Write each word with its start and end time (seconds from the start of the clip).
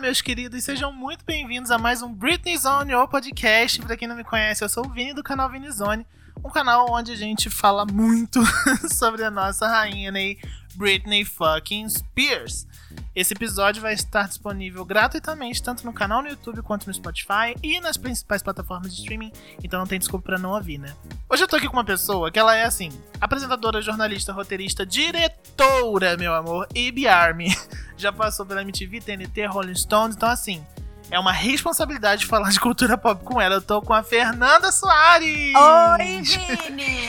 Meus 0.00 0.20
queridos, 0.20 0.62
sejam 0.62 0.92
muito 0.92 1.24
bem-vindos 1.24 1.72
a 1.72 1.78
mais 1.78 2.02
um 2.02 2.12
Britney 2.12 2.56
Zone, 2.56 2.94
ou 2.94 3.08
podcast. 3.08 3.82
Pra 3.82 3.96
quem 3.96 4.06
não 4.06 4.14
me 4.14 4.22
conhece, 4.22 4.62
eu 4.62 4.68
sou 4.68 4.86
o 4.86 4.88
Vini 4.88 5.12
do 5.12 5.24
canal 5.24 5.50
Vini 5.50 5.68
Zone, 5.72 6.06
um 6.44 6.50
canal 6.50 6.86
onde 6.90 7.12
a 7.12 7.16
gente 7.16 7.50
fala 7.50 7.84
muito 7.84 8.40
sobre 8.92 9.24
a 9.24 9.30
nossa 9.30 9.66
rainha, 9.66 10.10
né? 10.10 10.36
Britney 10.74 11.24
fucking 11.24 11.88
Spears. 11.88 12.66
Esse 13.14 13.34
episódio 13.34 13.82
vai 13.82 13.94
estar 13.94 14.28
disponível 14.28 14.84
gratuitamente 14.84 15.60
tanto 15.60 15.84
no 15.84 15.92
canal 15.92 16.22
no 16.22 16.28
YouTube 16.28 16.62
quanto 16.62 16.86
no 16.86 16.94
Spotify 16.94 17.52
e 17.60 17.80
nas 17.80 17.96
principais 17.96 18.44
plataformas 18.44 18.94
de 18.94 19.00
streaming, 19.00 19.32
então 19.62 19.80
não 19.80 19.86
tem 19.88 19.98
desculpa 19.98 20.26
para 20.26 20.38
não 20.38 20.50
ouvir, 20.50 20.78
né? 20.78 20.94
Hoje 21.28 21.42
eu 21.42 21.48
tô 21.48 21.56
aqui 21.56 21.66
com 21.66 21.72
uma 21.76 21.84
pessoa 21.84 22.30
que 22.30 22.38
ela 22.38 22.54
é 22.54 22.64
assim, 22.64 22.90
apresentadora, 23.20 23.82
jornalista, 23.82 24.32
roteirista, 24.32 24.86
diretora, 24.86 26.16
meu 26.16 26.32
amor, 26.32 26.68
e 26.72 27.08
Army. 27.08 27.48
Já 27.98 28.12
passou 28.12 28.46
pela 28.46 28.62
MTV, 28.62 29.00
TNT, 29.00 29.46
Rolling 29.46 29.74
Stones, 29.74 30.14
então 30.14 30.28
assim, 30.28 30.64
é 31.10 31.18
uma 31.18 31.32
responsabilidade 31.32 32.26
falar 32.26 32.50
de 32.50 32.60
cultura 32.60 32.96
pop 32.98 33.24
com 33.24 33.40
ela. 33.40 33.56
Eu 33.56 33.62
tô 33.62 33.80
com 33.80 33.94
a 33.94 34.02
Fernanda 34.02 34.70
Soares! 34.70 35.54
Oi, 35.54 36.22
Vini! 36.22 37.08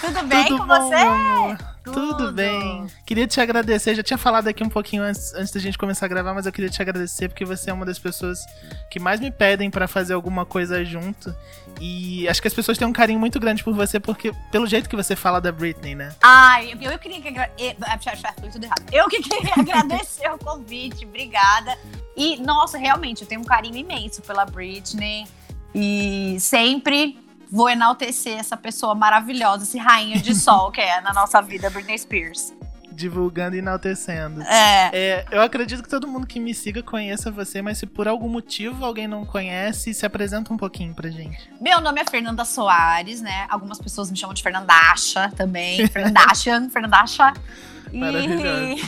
Tudo 0.00 0.22
bem 0.24 0.46
Tudo 0.46 0.58
com 0.58 0.66
bom, 0.66 0.90
você? 0.90 1.66
Tudo. 1.84 2.16
Tudo 2.16 2.32
bem. 2.32 2.86
Queria 3.04 3.26
te 3.26 3.40
agradecer. 3.40 3.94
Já 3.94 4.02
tinha 4.02 4.18
falado 4.18 4.48
aqui 4.48 4.62
um 4.62 4.68
pouquinho 4.68 5.02
antes, 5.02 5.32
antes 5.34 5.52
da 5.52 5.60
gente 5.60 5.78
começar 5.78 6.06
a 6.06 6.08
gravar, 6.08 6.34
mas 6.34 6.44
eu 6.44 6.52
queria 6.52 6.68
te 6.68 6.82
agradecer 6.82 7.28
porque 7.28 7.44
você 7.44 7.70
é 7.70 7.72
uma 7.72 7.86
das 7.86 7.98
pessoas 7.98 8.38
que 8.90 8.98
mais 8.98 9.20
me 9.20 9.30
pedem 9.30 9.70
para 9.70 9.86
fazer 9.86 10.14
alguma 10.14 10.44
coisa 10.44 10.84
junto. 10.84 11.34
E 11.80 12.28
acho 12.28 12.40
que 12.40 12.48
as 12.48 12.54
pessoas 12.54 12.76
têm 12.76 12.86
um 12.86 12.92
carinho 12.92 13.20
muito 13.20 13.38
grande 13.38 13.62
por 13.62 13.74
você, 13.74 14.00
porque 14.00 14.32
pelo 14.50 14.66
jeito 14.66 14.88
que 14.88 14.96
você 14.96 15.14
fala 15.14 15.40
da 15.40 15.52
Britney, 15.52 15.94
né? 15.94 16.12
Ai, 16.22 16.72
eu, 16.72 16.90
eu 16.90 16.98
queria 16.98 17.20
que 17.20 17.28
tudo 18.50 18.64
errado. 18.64 18.82
Eu 18.92 19.08
que 19.08 19.22
queria 19.22 19.54
agradecer 19.56 20.28
o 20.32 20.38
convite, 20.38 21.04
obrigada. 21.04 21.76
E, 22.16 22.38
nossa, 22.40 22.78
realmente, 22.78 23.22
eu 23.22 23.28
tenho 23.28 23.42
um 23.42 23.44
carinho 23.44 23.76
imenso 23.76 24.22
pela 24.22 24.44
Britney. 24.44 25.26
E 25.74 26.38
sempre 26.40 27.18
vou 27.50 27.68
enaltecer 27.68 28.38
essa 28.38 28.56
pessoa 28.56 28.94
maravilhosa, 28.94 29.64
esse 29.64 29.78
rainha 29.78 30.18
de 30.18 30.34
sol 30.34 30.70
que 30.70 30.80
é 30.80 31.00
na 31.00 31.12
nossa 31.12 31.40
vida, 31.42 31.68
Britney 31.68 31.98
Spears. 31.98 32.54
Divulgando 32.90 33.54
e 33.56 33.58
enaltecendo. 33.58 34.40
É. 34.40 34.90
é. 34.92 35.26
Eu 35.30 35.42
acredito 35.42 35.82
que 35.82 35.88
todo 35.88 36.08
mundo 36.08 36.26
que 36.26 36.40
me 36.40 36.54
siga 36.54 36.82
conheça 36.82 37.30
você, 37.30 37.60
mas 37.60 37.76
se 37.76 37.84
por 37.84 38.08
algum 38.08 38.26
motivo 38.26 38.86
alguém 38.86 39.06
não 39.06 39.26
conhece, 39.26 39.92
se 39.92 40.06
apresenta 40.06 40.50
um 40.50 40.56
pouquinho 40.56 40.94
pra 40.94 41.10
gente. 41.10 41.50
Meu 41.60 41.78
nome 41.82 42.00
é 42.00 42.04
Fernanda 42.10 42.42
Soares, 42.46 43.20
né? 43.20 43.46
Algumas 43.50 43.78
pessoas 43.78 44.10
me 44.10 44.16
chamam 44.16 44.32
de 44.32 44.42
Fernandacha 44.42 45.30
também. 45.36 45.86
Fernandachan, 45.88 46.70
Fernandacha. 46.70 47.34
Maravilhoso. 47.92 48.82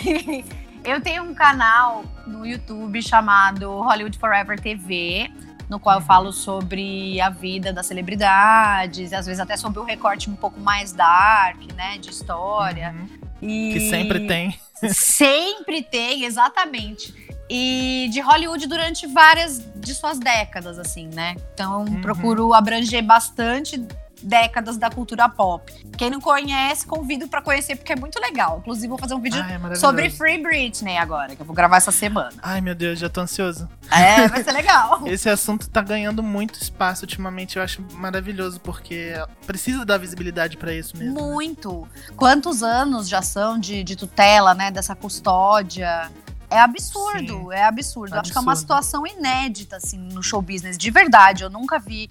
eu 0.85 1.01
tenho 1.01 1.23
um 1.23 1.35
canal 1.35 2.05
no 2.27 2.47
YouTube 2.47 3.01
chamado 3.03 3.81
Hollywood 3.81 4.19
Forever 4.19 4.61
TV 4.61 5.31
no 5.69 5.79
qual 5.79 5.97
eu 5.97 6.01
falo 6.01 6.33
sobre 6.33 7.21
a 7.21 7.29
vida 7.29 7.73
das 7.73 7.87
celebridades, 7.87 9.13
às 9.13 9.27
vezes 9.27 9.39
até 9.39 9.57
sobre 9.57 9.79
o 9.81 9.85
recorte 9.85 10.31
um 10.31 10.35
pouco 10.35 10.59
mais 10.59 10.93
dark, 10.93 11.59
né, 11.77 11.99
de 11.99 12.11
história. 12.11 12.95
Uhum. 12.97 13.09
E... 13.43 13.73
Que 13.75 13.91
sempre 13.91 14.27
tem. 14.27 14.59
Sempre 14.91 15.83
tem, 15.83 16.25
exatamente. 16.25 17.15
E 17.51 18.09
de 18.13 18.21
Hollywood 18.21 18.67
durante 18.67 19.07
várias 19.07 19.63
de 19.75 19.95
suas 19.95 20.19
décadas, 20.19 20.79
assim, 20.79 21.09
né? 21.09 21.35
Então, 21.55 21.81
uhum. 21.85 22.01
procuro 22.01 22.55
abranger 22.55 23.03
bastante 23.03 23.79
décadas 24.23 24.77
da 24.77 24.91
cultura 24.91 25.29
pop. 25.29 25.73
Quem 25.97 26.11
não 26.11 26.21
conhece, 26.21 26.87
convido 26.87 27.29
para 27.29 27.43
conhecer 27.43 27.77
porque 27.77 27.93
é 27.93 27.97
muito 27.97 28.21
legal. 28.21 28.59
Inclusive 28.59 28.89
vou 28.89 28.99
fazer 28.99 29.15
um 29.15 29.21
vídeo 29.21 29.41
Ai, 29.43 29.59
é 29.73 29.75
sobre 29.75 30.11
Free 30.11 30.43
Britney 30.43 30.97
agora, 30.97 31.35
que 31.35 31.43
eu 31.43 31.47
vou 31.47 31.55
gravar 31.55 31.77
essa 31.77 31.91
semana. 31.91 32.33
Ai, 32.43 32.61
meu 32.61 32.75
Deus, 32.75 32.99
já 32.99 33.09
tô 33.09 33.21
ansioso. 33.21 33.69
É, 33.91 34.29
vai 34.29 34.43
ser 34.43 34.53
legal. 34.53 35.03
Esse 35.09 35.29
assunto 35.29 35.69
tá 35.69 35.83
ganhando 35.83 36.23
muito 36.23 36.61
espaço 36.61 37.05
ultimamente, 37.05 37.57
eu 37.57 37.63
acho 37.63 37.85
maravilhoso 37.95 38.61
porque 38.61 39.15
precisa 39.47 39.85
dar 39.85 39.99
visibilidade 39.99 40.57
para 40.57 40.73
isso 40.75 40.97
mesmo. 40.97 41.15
Né? 41.15 41.21
Muito. 41.21 41.83
Né? 41.83 42.15
Quantos 42.17 42.63
anos 42.63 43.09
já 43.09 43.23
são 43.23 43.59
de, 43.59 43.83
de 43.83 43.97
tutela, 43.97 44.55
né, 44.55 44.71
dessa 44.71 44.95
custódia? 44.95 46.11
É 46.51 46.59
absurdo, 46.59 47.19
Sim, 47.19 47.53
é 47.53 47.65
absurdo. 47.65 47.67
absurdo. 47.67 48.15
Acho 48.15 48.33
que 48.33 48.39
é 48.39 48.41
uma 48.41 48.57
situação 48.57 49.07
inédita, 49.07 49.77
assim, 49.77 49.99
no 49.99 50.23
show 50.23 50.41
business. 50.41 50.79
De 50.79 50.91
verdade, 50.91 51.45
eu 51.45 51.51
nunca 51.51 51.79
vi 51.79 52.11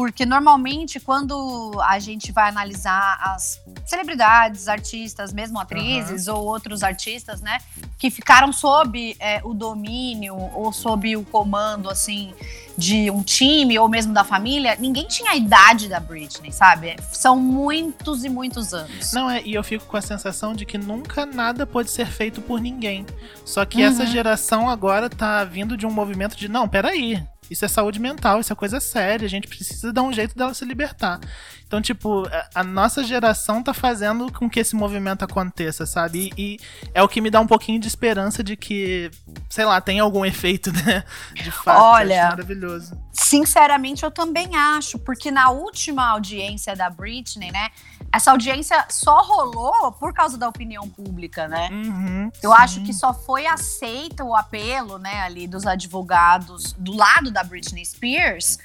porque 0.00 0.24
normalmente, 0.24 0.98
quando 0.98 1.78
a 1.82 1.98
gente 1.98 2.32
vai 2.32 2.48
analisar 2.48 3.20
as 3.20 3.60
celebridades, 3.84 4.66
artistas, 4.66 5.30
mesmo 5.30 5.60
atrizes 5.60 6.26
uhum. 6.26 6.36
ou 6.36 6.46
outros 6.46 6.82
artistas, 6.82 7.42
né, 7.42 7.58
que 7.98 8.10
ficaram 8.10 8.50
sob 8.50 9.14
é, 9.20 9.42
o 9.44 9.52
domínio 9.52 10.34
ou 10.54 10.72
sob 10.72 11.14
o 11.18 11.22
comando, 11.22 11.90
assim, 11.90 12.32
de 12.78 13.10
um 13.10 13.22
time 13.22 13.78
ou 13.78 13.90
mesmo 13.90 14.14
da 14.14 14.24
família, 14.24 14.74
ninguém 14.80 15.06
tinha 15.06 15.32
a 15.32 15.36
idade 15.36 15.86
da 15.86 16.00
Britney, 16.00 16.50
sabe? 16.50 16.96
São 17.12 17.36
muitos 17.36 18.24
e 18.24 18.30
muitos 18.30 18.72
anos. 18.72 19.12
Não, 19.12 19.28
é, 19.28 19.42
e 19.42 19.52
eu 19.52 19.62
fico 19.62 19.84
com 19.84 19.98
a 19.98 20.02
sensação 20.02 20.54
de 20.54 20.64
que 20.64 20.78
nunca 20.78 21.26
nada 21.26 21.66
pode 21.66 21.90
ser 21.90 22.06
feito 22.06 22.40
por 22.40 22.58
ninguém. 22.58 23.04
Só 23.44 23.66
que 23.66 23.82
uhum. 23.82 23.88
essa 23.90 24.06
geração 24.06 24.70
agora 24.70 25.10
tá 25.10 25.44
vindo 25.44 25.76
de 25.76 25.84
um 25.84 25.90
movimento 25.90 26.38
de, 26.38 26.48
não, 26.48 26.66
peraí, 26.66 27.22
isso 27.50 27.64
é 27.64 27.68
saúde 27.68 27.98
mental, 27.98 28.40
isso 28.40 28.52
é 28.52 28.56
coisa 28.56 28.78
séria, 28.78 29.26
a 29.26 29.28
gente 29.28 29.48
precisa 29.48 29.92
dar 29.92 30.02
um 30.02 30.12
jeito 30.12 30.36
dela 30.36 30.54
se 30.54 30.64
libertar. 30.64 31.18
Então, 31.66 31.80
tipo, 31.80 32.24
a 32.52 32.64
nossa 32.64 33.04
geração 33.04 33.62
tá 33.62 33.72
fazendo 33.72 34.32
com 34.32 34.50
que 34.50 34.58
esse 34.58 34.74
movimento 34.74 35.24
aconteça, 35.24 35.86
sabe? 35.86 36.32
E, 36.36 36.56
e 36.56 36.60
é 36.92 37.00
o 37.00 37.08
que 37.08 37.20
me 37.20 37.30
dá 37.30 37.40
um 37.40 37.46
pouquinho 37.46 37.78
de 37.78 37.86
esperança 37.86 38.42
de 38.42 38.56
que, 38.56 39.08
sei 39.48 39.64
lá, 39.64 39.80
tem 39.80 40.00
algum 40.00 40.24
efeito, 40.24 40.72
né? 40.84 41.04
De 41.34 41.50
fato. 41.50 41.80
Olha, 41.80 42.30
maravilhoso. 42.30 43.00
Sinceramente, 43.12 44.02
eu 44.02 44.10
também 44.10 44.56
acho, 44.56 44.98
porque 44.98 45.30
na 45.30 45.50
última 45.50 46.08
audiência 46.08 46.74
da 46.74 46.90
Britney, 46.90 47.52
né? 47.52 47.68
Essa 48.12 48.32
audiência 48.32 48.86
só 48.88 49.22
rolou 49.22 49.92
por 49.92 50.12
causa 50.12 50.36
da 50.36 50.48
opinião 50.48 50.88
pública, 50.88 51.46
né? 51.46 51.68
Uhum, 51.70 52.30
eu 52.42 52.50
sim. 52.50 52.56
acho 52.58 52.82
que 52.82 52.92
só 52.92 53.14
foi 53.14 53.46
aceito 53.46 54.24
o 54.24 54.34
apelo, 54.34 54.98
né, 54.98 55.20
ali 55.20 55.46
dos 55.46 55.66
advogados 55.66 56.72
do 56.72 56.96
lado 56.96 57.30
da 57.30 57.44
Britney 57.44 57.84
Spears 57.84 58.58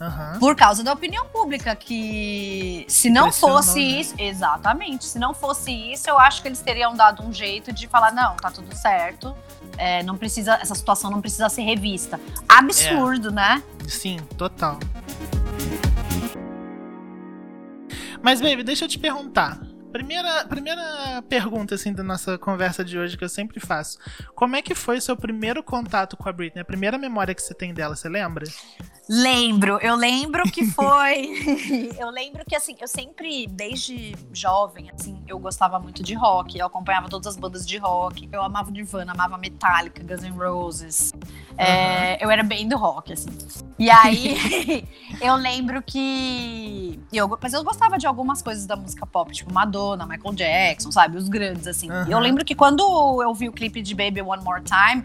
Uhum. 0.00 0.38
Por 0.38 0.54
causa 0.54 0.84
da 0.84 0.92
opinião 0.92 1.26
pública, 1.26 1.74
que 1.74 2.84
se 2.88 3.10
não 3.10 3.32
fosse 3.32 3.80
né? 3.80 4.00
isso. 4.00 4.14
Exatamente. 4.16 5.04
Se 5.04 5.18
não 5.18 5.34
fosse 5.34 5.72
isso, 5.72 6.08
eu 6.08 6.16
acho 6.18 6.40
que 6.40 6.46
eles 6.46 6.60
teriam 6.60 6.94
dado 6.94 7.24
um 7.24 7.32
jeito 7.32 7.72
de 7.72 7.88
falar: 7.88 8.12
não, 8.12 8.36
tá 8.36 8.50
tudo 8.50 8.74
certo. 8.76 9.34
É, 9.76 10.02
não 10.04 10.16
precisa, 10.16 10.54
essa 10.54 10.74
situação 10.74 11.10
não 11.10 11.20
precisa 11.20 11.48
ser 11.48 11.62
revista. 11.62 12.20
Absurdo, 12.48 13.28
é. 13.30 13.32
né? 13.32 13.62
Sim, 13.88 14.18
total. 14.36 14.78
Mas, 18.22 18.40
baby, 18.40 18.62
deixa 18.62 18.84
eu 18.84 18.88
te 18.88 18.98
perguntar. 18.98 19.60
Primeira, 19.92 20.44
primeira 20.46 21.22
pergunta, 21.28 21.74
assim, 21.74 21.92
da 21.92 22.02
nossa 22.02 22.36
conversa 22.36 22.84
de 22.84 22.98
hoje, 22.98 23.16
que 23.16 23.24
eu 23.24 23.28
sempre 23.28 23.58
faço. 23.58 23.98
Como 24.34 24.54
é 24.54 24.62
que 24.62 24.74
foi 24.74 24.98
o 24.98 25.02
seu 25.02 25.16
primeiro 25.16 25.62
contato 25.62 26.16
com 26.16 26.28
a 26.28 26.32
Britney? 26.32 26.60
A 26.60 26.64
primeira 26.64 26.98
memória 26.98 27.34
que 27.34 27.42
você 27.42 27.54
tem 27.54 27.72
dela, 27.72 27.96
você 27.96 28.08
lembra? 28.08 28.44
Lembro, 29.08 29.78
eu 29.80 29.94
lembro 29.96 30.42
que 30.44 30.66
foi. 30.70 31.32
eu 31.98 32.10
lembro 32.10 32.44
que, 32.44 32.54
assim, 32.54 32.76
eu 32.78 32.86
sempre, 32.86 33.46
desde 33.46 34.14
jovem, 34.32 34.90
assim, 34.90 35.22
eu 35.26 35.38
gostava 35.38 35.78
muito 35.80 36.02
de 36.02 36.14
rock. 36.14 36.58
Eu 36.58 36.66
acompanhava 36.66 37.08
todas 37.08 37.26
as 37.26 37.36
bandas 37.36 37.66
de 37.66 37.78
rock. 37.78 38.28
Eu 38.30 38.42
amava 38.42 38.70
Nirvana, 38.70 39.12
amava 39.12 39.38
Metallica, 39.38 40.02
Guns 40.02 40.22
N' 40.22 40.36
Roses. 40.36 41.12
Uhum. 41.14 41.56
É, 41.56 42.22
eu 42.22 42.30
era 42.30 42.42
bem 42.42 42.68
do 42.68 42.76
rock, 42.76 43.14
assim. 43.14 43.30
E 43.78 43.90
aí, 43.90 44.84
eu 45.22 45.34
lembro 45.36 45.82
que. 45.82 47.00
Eu, 47.12 47.38
mas 47.40 47.54
eu 47.54 47.64
gostava 47.64 47.96
de 47.96 48.06
algumas 48.06 48.42
coisas 48.42 48.66
da 48.66 48.76
música 48.76 49.06
pop, 49.06 49.32
tipo 49.32 49.52
Madonna, 49.52 49.77
Michael 50.06 50.34
Jackson, 50.34 50.90
sabe? 50.92 51.16
Os 51.16 51.28
grandes, 51.28 51.66
assim. 51.66 51.90
Uhum. 51.90 52.08
Eu 52.08 52.18
lembro 52.18 52.44
que 52.44 52.54
quando 52.54 52.82
eu 53.22 53.34
vi 53.34 53.48
o 53.48 53.52
clipe 53.52 53.82
de 53.82 53.94
Baby 53.94 54.22
One 54.22 54.42
More 54.42 54.62
Time, 54.62 55.04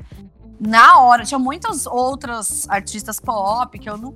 na 0.59 0.99
hora, 0.99 1.25
tinha 1.25 1.39
muitas 1.39 1.85
outras 1.85 2.67
artistas 2.69 3.19
pop 3.19 3.77
que 3.77 3.89
eu 3.89 3.97
não, 3.97 4.15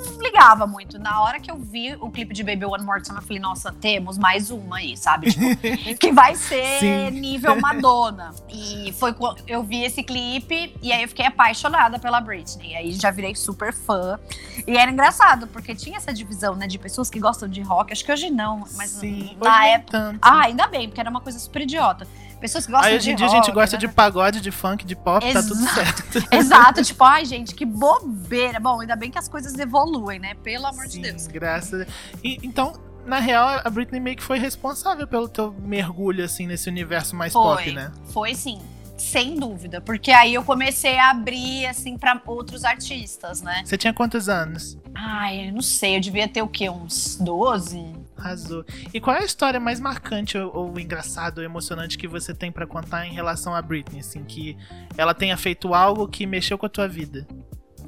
não 0.00 0.20
ligava 0.20 0.66
muito. 0.66 0.98
Na 0.98 1.22
hora 1.22 1.38
que 1.38 1.50
eu 1.50 1.56
vi 1.56 1.94
o 2.00 2.10
clipe 2.10 2.32
de 2.34 2.42
Baby 2.42 2.64
One 2.64 2.84
More 2.84 3.02
Time, 3.02 3.18
eu 3.18 3.22
falei, 3.22 3.38
nossa, 3.38 3.72
temos 3.72 4.18
mais 4.18 4.50
uma 4.50 4.78
aí, 4.78 4.96
sabe? 4.96 5.30
Tipo, 5.30 5.44
que 5.98 6.12
vai 6.12 6.34
ser 6.34 6.80
Sim. 6.80 7.10
nível 7.10 7.60
Madonna. 7.60 8.34
E 8.48 8.92
foi 8.92 9.12
quando 9.12 9.42
eu 9.46 9.62
vi 9.62 9.84
esse 9.84 10.02
clipe 10.02 10.74
e 10.82 10.92
aí 10.92 11.02
eu 11.02 11.08
fiquei 11.08 11.26
apaixonada 11.26 11.98
pela 11.98 12.20
Britney. 12.20 12.70
E 12.72 12.76
aí 12.76 12.92
já 12.92 13.10
virei 13.10 13.34
super 13.34 13.72
fã. 13.72 14.18
E 14.66 14.76
era 14.76 14.90
engraçado, 14.90 15.46
porque 15.46 15.74
tinha 15.74 15.96
essa 15.96 16.12
divisão, 16.12 16.54
né, 16.54 16.66
de 16.66 16.78
pessoas 16.78 17.10
que 17.10 17.20
gostam 17.20 17.48
de 17.48 17.60
rock. 17.60 17.92
Acho 17.92 18.04
que 18.04 18.12
hoje 18.12 18.30
não, 18.30 18.64
mas 18.76 18.90
Sim, 18.90 19.36
na 19.42 19.66
época. 19.66 20.16
Ah, 20.20 20.42
ainda 20.44 20.66
bem, 20.66 20.88
porque 20.88 21.00
era 21.00 21.10
uma 21.10 21.20
coisa 21.20 21.38
super 21.38 21.62
idiota. 21.62 22.06
Pessoas 22.42 22.66
que 22.66 22.72
gostam 22.72 22.90
Aí, 22.90 22.96
hoje 22.96 23.12
em 23.12 23.14
dia 23.14 23.28
rock, 23.28 23.38
a 23.38 23.40
gente 23.40 23.54
gosta 23.54 23.76
né? 23.76 23.80
de 23.80 23.88
pagode, 23.88 24.40
de 24.40 24.50
funk, 24.50 24.84
de 24.84 24.96
pop, 24.96 25.24
Exato. 25.24 25.48
tá 25.48 25.54
tudo 25.54 25.68
certo. 25.68 26.26
Exato, 26.34 26.82
tipo, 26.82 27.04
ai, 27.04 27.24
gente, 27.24 27.54
que 27.54 27.64
bobeira. 27.64 28.58
Bom, 28.58 28.80
ainda 28.80 28.96
bem 28.96 29.12
que 29.12 29.18
as 29.18 29.28
coisas 29.28 29.56
evoluem, 29.56 30.18
né? 30.18 30.34
Pelo 30.42 30.66
amor 30.66 30.88
Sim, 30.88 31.02
de 31.02 31.10
Deus. 31.10 31.28
Graças 31.28 31.82
a 31.82 31.86
e, 32.24 32.40
Então, 32.42 32.72
na 33.06 33.20
real, 33.20 33.60
a 33.62 33.70
Britney 33.70 34.00
meio 34.00 34.16
que 34.16 34.24
foi 34.24 34.40
responsável 34.40 35.06
pelo 35.06 35.28
teu 35.28 35.54
mergulho, 35.60 36.24
assim, 36.24 36.48
nesse 36.48 36.68
universo 36.68 37.14
mais 37.14 37.32
foi, 37.32 37.42
pop, 37.42 37.72
né? 37.72 37.92
Foi 38.06 38.34
sim. 38.34 38.60
sem 38.96 39.36
dúvida, 39.36 39.80
porque 39.80 40.10
aí 40.10 40.34
eu 40.34 40.42
comecei 40.42 40.98
a 40.98 41.10
abrir 41.10 41.66
assim 41.66 41.96
para 41.96 42.20
outros 42.26 42.64
artistas, 42.64 43.40
né? 43.40 43.62
Você 43.64 43.78
tinha 43.78 43.94
quantos 43.94 44.28
anos? 44.28 44.76
Ai, 44.92 45.48
eu 45.48 45.52
não 45.52 45.62
sei, 45.62 45.96
eu 45.96 46.00
devia 46.00 46.26
ter 46.26 46.42
o 46.42 46.48
quê? 46.48 46.68
Uns 46.68 47.16
12? 47.20 48.01
Arrasou. 48.22 48.64
E 48.94 49.00
qual 49.00 49.16
é 49.16 49.20
a 49.20 49.24
história 49.24 49.58
mais 49.58 49.80
marcante 49.80 50.38
ou, 50.38 50.56
ou 50.56 50.80
engraçada 50.80 51.40
ou 51.40 51.44
emocionante 51.44 51.98
que 51.98 52.06
você 52.06 52.32
tem 52.32 52.52
para 52.52 52.66
contar 52.66 53.04
em 53.06 53.12
relação 53.12 53.54
a 53.54 53.60
Britney, 53.60 54.00
assim, 54.00 54.22
que 54.24 54.56
ela 54.96 55.12
tenha 55.12 55.36
feito 55.36 55.74
algo 55.74 56.06
que 56.06 56.24
mexeu 56.24 56.56
com 56.56 56.66
a 56.66 56.68
tua 56.68 56.86
vida? 56.86 57.26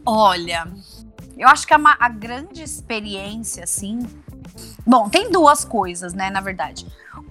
Olha, 0.04 0.66
eu 1.38 1.48
acho 1.48 1.66
que 1.66 1.72
a, 1.72 1.78
a 1.98 2.08
grande 2.08 2.62
experiência, 2.62 3.62
assim. 3.62 4.00
Bom, 4.86 5.08
tem 5.08 5.30
duas 5.30 5.64
coisas, 5.64 6.12
né, 6.12 6.30
na 6.30 6.40
verdade. 6.40 6.86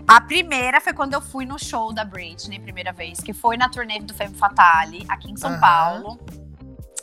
A 0.07 0.19
primeira 0.21 0.81
foi 0.81 0.93
quando 0.93 1.13
eu 1.13 1.21
fui 1.21 1.45
no 1.45 1.59
show 1.59 1.93
da 1.93 2.03
Britney, 2.03 2.59
primeira 2.59 2.91
vez, 2.91 3.19
que 3.19 3.33
foi 3.33 3.57
na 3.57 3.69
turnê 3.69 3.99
do 3.99 4.13
Femme 4.13 4.35
Fatale, 4.35 5.05
aqui 5.07 5.29
em 5.29 5.37
São 5.37 5.51
uhum. 5.51 5.59
Paulo. 5.59 6.19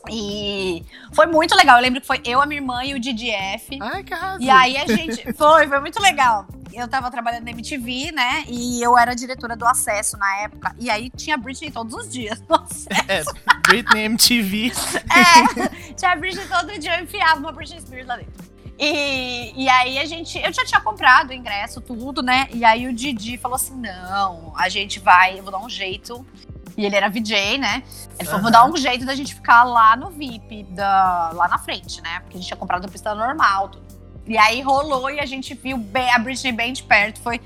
E 0.08 0.84
foi 1.12 1.26
muito 1.26 1.54
legal. 1.54 1.76
Eu 1.76 1.82
lembro 1.82 2.00
que 2.00 2.06
foi 2.06 2.20
eu, 2.24 2.40
a 2.40 2.46
minha 2.46 2.60
irmã 2.60 2.84
e 2.84 2.94
o 2.94 3.00
DDF. 3.00 3.78
Ai, 3.80 4.02
que 4.02 4.14
arraso. 4.14 4.42
E 4.42 4.48
aí 4.48 4.76
a 4.76 4.86
gente. 4.86 5.32
Foi, 5.34 5.66
foi 5.68 5.80
muito 5.80 6.00
legal. 6.00 6.46
Eu 6.72 6.86
tava 6.88 7.10
trabalhando 7.10 7.44
na 7.44 7.50
MTV, 7.50 8.12
né? 8.12 8.44
E 8.46 8.80
eu 8.82 8.96
era 8.96 9.14
diretora 9.14 9.56
do 9.56 9.66
acesso 9.66 10.16
na 10.16 10.42
época. 10.42 10.74
E 10.78 10.88
aí 10.88 11.10
tinha 11.10 11.36
Britney 11.36 11.70
todos 11.70 11.94
os 11.94 12.10
dias. 12.10 12.40
É, 13.08 13.22
Britney 13.66 14.04
MTV. 14.04 14.72
É, 15.10 15.94
tinha 15.94 16.16
Britney 16.16 16.46
todo 16.46 16.78
dia, 16.78 16.96
eu 16.96 17.04
enfiava 17.04 17.40
uma 17.40 17.52
Britney 17.52 17.80
Spears 17.80 18.06
lá 18.06 18.16
dentro. 18.16 18.50
E, 18.78 19.52
e 19.64 19.68
aí 19.68 19.98
a 19.98 20.06
gente. 20.06 20.38
Eu 20.38 20.52
já 20.52 20.64
tinha 20.64 20.80
comprado 20.80 21.30
o 21.30 21.32
ingresso, 21.34 21.80
tudo, 21.80 22.22
né? 22.22 22.48
E 22.50 22.64
aí 22.64 22.86
o 22.86 22.92
Didi 22.94 23.36
falou 23.36 23.56
assim: 23.56 23.76
não, 23.76 24.54
a 24.56 24.68
gente 24.70 24.98
vai, 24.98 25.38
eu 25.38 25.42
vou 25.42 25.52
dar 25.52 25.58
um 25.58 25.68
jeito 25.68 26.24
e 26.76 26.84
ele 26.84 26.96
era 26.96 27.08
VJ, 27.08 27.58
né? 27.58 27.82
Ele 28.18 28.28
falou: 28.28 28.42
vou 28.42 28.50
dar 28.50 28.64
um 28.64 28.76
jeito 28.76 29.04
da 29.04 29.14
gente 29.14 29.34
ficar 29.34 29.64
lá 29.64 29.96
no 29.96 30.10
VIP, 30.10 30.64
da, 30.64 31.30
lá 31.34 31.48
na 31.48 31.58
frente, 31.58 32.00
né? 32.00 32.20
Porque 32.20 32.36
a 32.36 32.40
gente 32.40 32.46
tinha 32.46 32.56
comprado 32.56 32.84
a 32.84 32.88
pista 32.88 33.14
normal. 33.14 33.68
Tudo. 33.68 33.90
E 34.26 34.38
aí 34.38 34.60
rolou 34.60 35.10
e 35.10 35.18
a 35.18 35.26
gente 35.26 35.54
viu 35.54 35.84
a 36.14 36.18
Britney 36.18 36.52
bem 36.52 36.72
de 36.72 36.82
perto. 36.82 37.20
Foi 37.20 37.40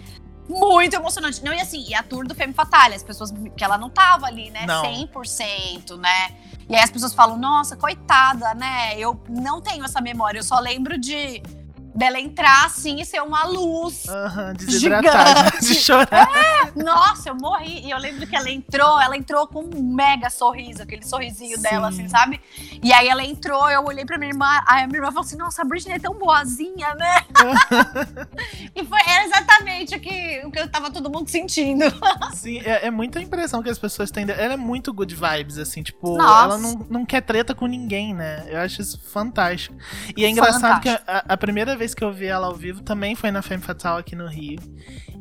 muito 0.49 0.95
emocionante. 0.95 1.43
Não, 1.43 1.53
e 1.53 1.61
assim, 1.61 1.85
e 1.89 1.95
a 1.95 2.03
tour 2.03 2.27
do 2.27 2.35
Femme 2.35 2.53
Fatale, 2.53 2.95
as 2.95 3.03
pessoas. 3.03 3.33
que 3.57 3.65
ela 3.65 3.79
não 3.79 3.89
tava 3.89 4.27
ali, 4.27 4.51
né? 4.51 4.67
Não. 4.67 4.83
100%, 4.83 5.97
né? 5.97 6.35
E 6.69 6.75
aí 6.75 6.83
as 6.83 6.91
pessoas 6.91 7.15
falam: 7.15 7.39
nossa, 7.39 7.77
coitada, 7.77 8.55
né? 8.55 8.99
Eu 8.99 9.21
não 9.29 9.61
tenho 9.61 9.85
essa 9.85 10.01
memória, 10.01 10.39
eu 10.39 10.45
só 10.45 10.59
lembro 10.59 10.99
de 10.99 11.43
dela 11.95 12.19
entrar 12.19 12.67
assim 12.67 13.01
e 13.01 13.05
ser 13.05 13.23
uma 13.23 13.45
luz. 13.45 14.05
Uhum, 14.07 14.53
desidratada, 14.55 15.59
de 15.63 15.75
chorar. 15.75 16.29
É, 16.35 16.83
nossa, 16.83 17.29
eu 17.29 17.37
morri. 17.37 17.87
E 17.87 17.91
eu 17.91 17.99
lembro 17.99 18.27
que 18.27 18.35
ela 18.35 18.51
entrou, 18.51 19.01
ela 19.01 19.17
entrou 19.17 19.47
com 19.47 19.63
um 19.63 19.83
mega 19.83 20.29
sorriso, 20.29 20.83
aquele 20.83 21.07
sorrisinho 21.07 21.57
Sim. 21.57 21.63
dela, 21.63 21.89
assim, 21.89 22.09
sabe? 22.09 22.41
E 22.83 22.93
aí 22.93 23.09
ela 23.09 23.25
entrou, 23.25 23.71
eu 23.71 23.85
olhei 23.85 24.05
pra 24.05 24.19
minha 24.19 24.33
irmã, 24.33 24.61
aí 24.67 24.83
a 24.83 24.87
minha 24.87 24.99
irmã 24.99 25.09
falou 25.09 25.25
assim: 25.25 25.37
nossa, 25.37 25.63
a 25.63 25.65
Britney 25.65 25.95
é 25.95 25.99
tão 25.99 26.15
boazinha, 26.15 26.95
né? 26.95 27.25
e 28.75 28.85
foi 28.85 29.01
exatamente 29.25 29.95
o 29.95 30.01
que, 30.01 30.43
o 30.45 30.51
que 30.51 30.59
eu 30.59 30.69
tava 30.69 30.91
todo 30.91 31.09
mundo 31.09 31.31
sentindo. 31.31 31.85
Sim, 32.35 32.59
é, 32.65 32.87
é 32.87 32.91
muita 32.91 33.21
impressão 33.21 33.63
que 33.63 33.71
as 33.71 33.79
pessoas 33.79 34.11
têm. 34.11 34.25
Ela 34.25 34.55
é 34.55 34.57
muito 34.57 34.93
good 34.93 35.15
vibes, 35.15 35.59
assim, 35.59 35.83
tipo, 35.83 36.17
nossa. 36.17 36.45
ela 36.45 36.59
não, 36.59 36.87
não 36.91 37.07
quer 37.07 37.21
treta 37.21 37.55
com 37.55 37.67
ninguém, 37.67 38.13
né? 38.15 38.45
Eu 38.49 38.61
acho 38.61 38.81
isso 38.81 39.01
fantástico. 39.01 39.77
E 40.17 40.25
é 40.25 40.29
engraçado 40.29 40.81
que 40.81 40.89
a, 40.89 41.25
a 41.29 41.37
primeira 41.37 41.77
vez 41.77 41.84
vez 41.85 41.95
que 41.95 42.03
eu 42.03 42.13
vi 42.13 42.27
ela 42.27 42.47
ao 42.47 42.55
vivo 42.55 42.83
também 42.83 43.15
foi 43.15 43.31
na 43.31 43.43
Femme 43.43 43.63
Fatal 43.63 43.99
aqui 43.99 44.17
no 44.17 44.27
Rio. 44.27 44.59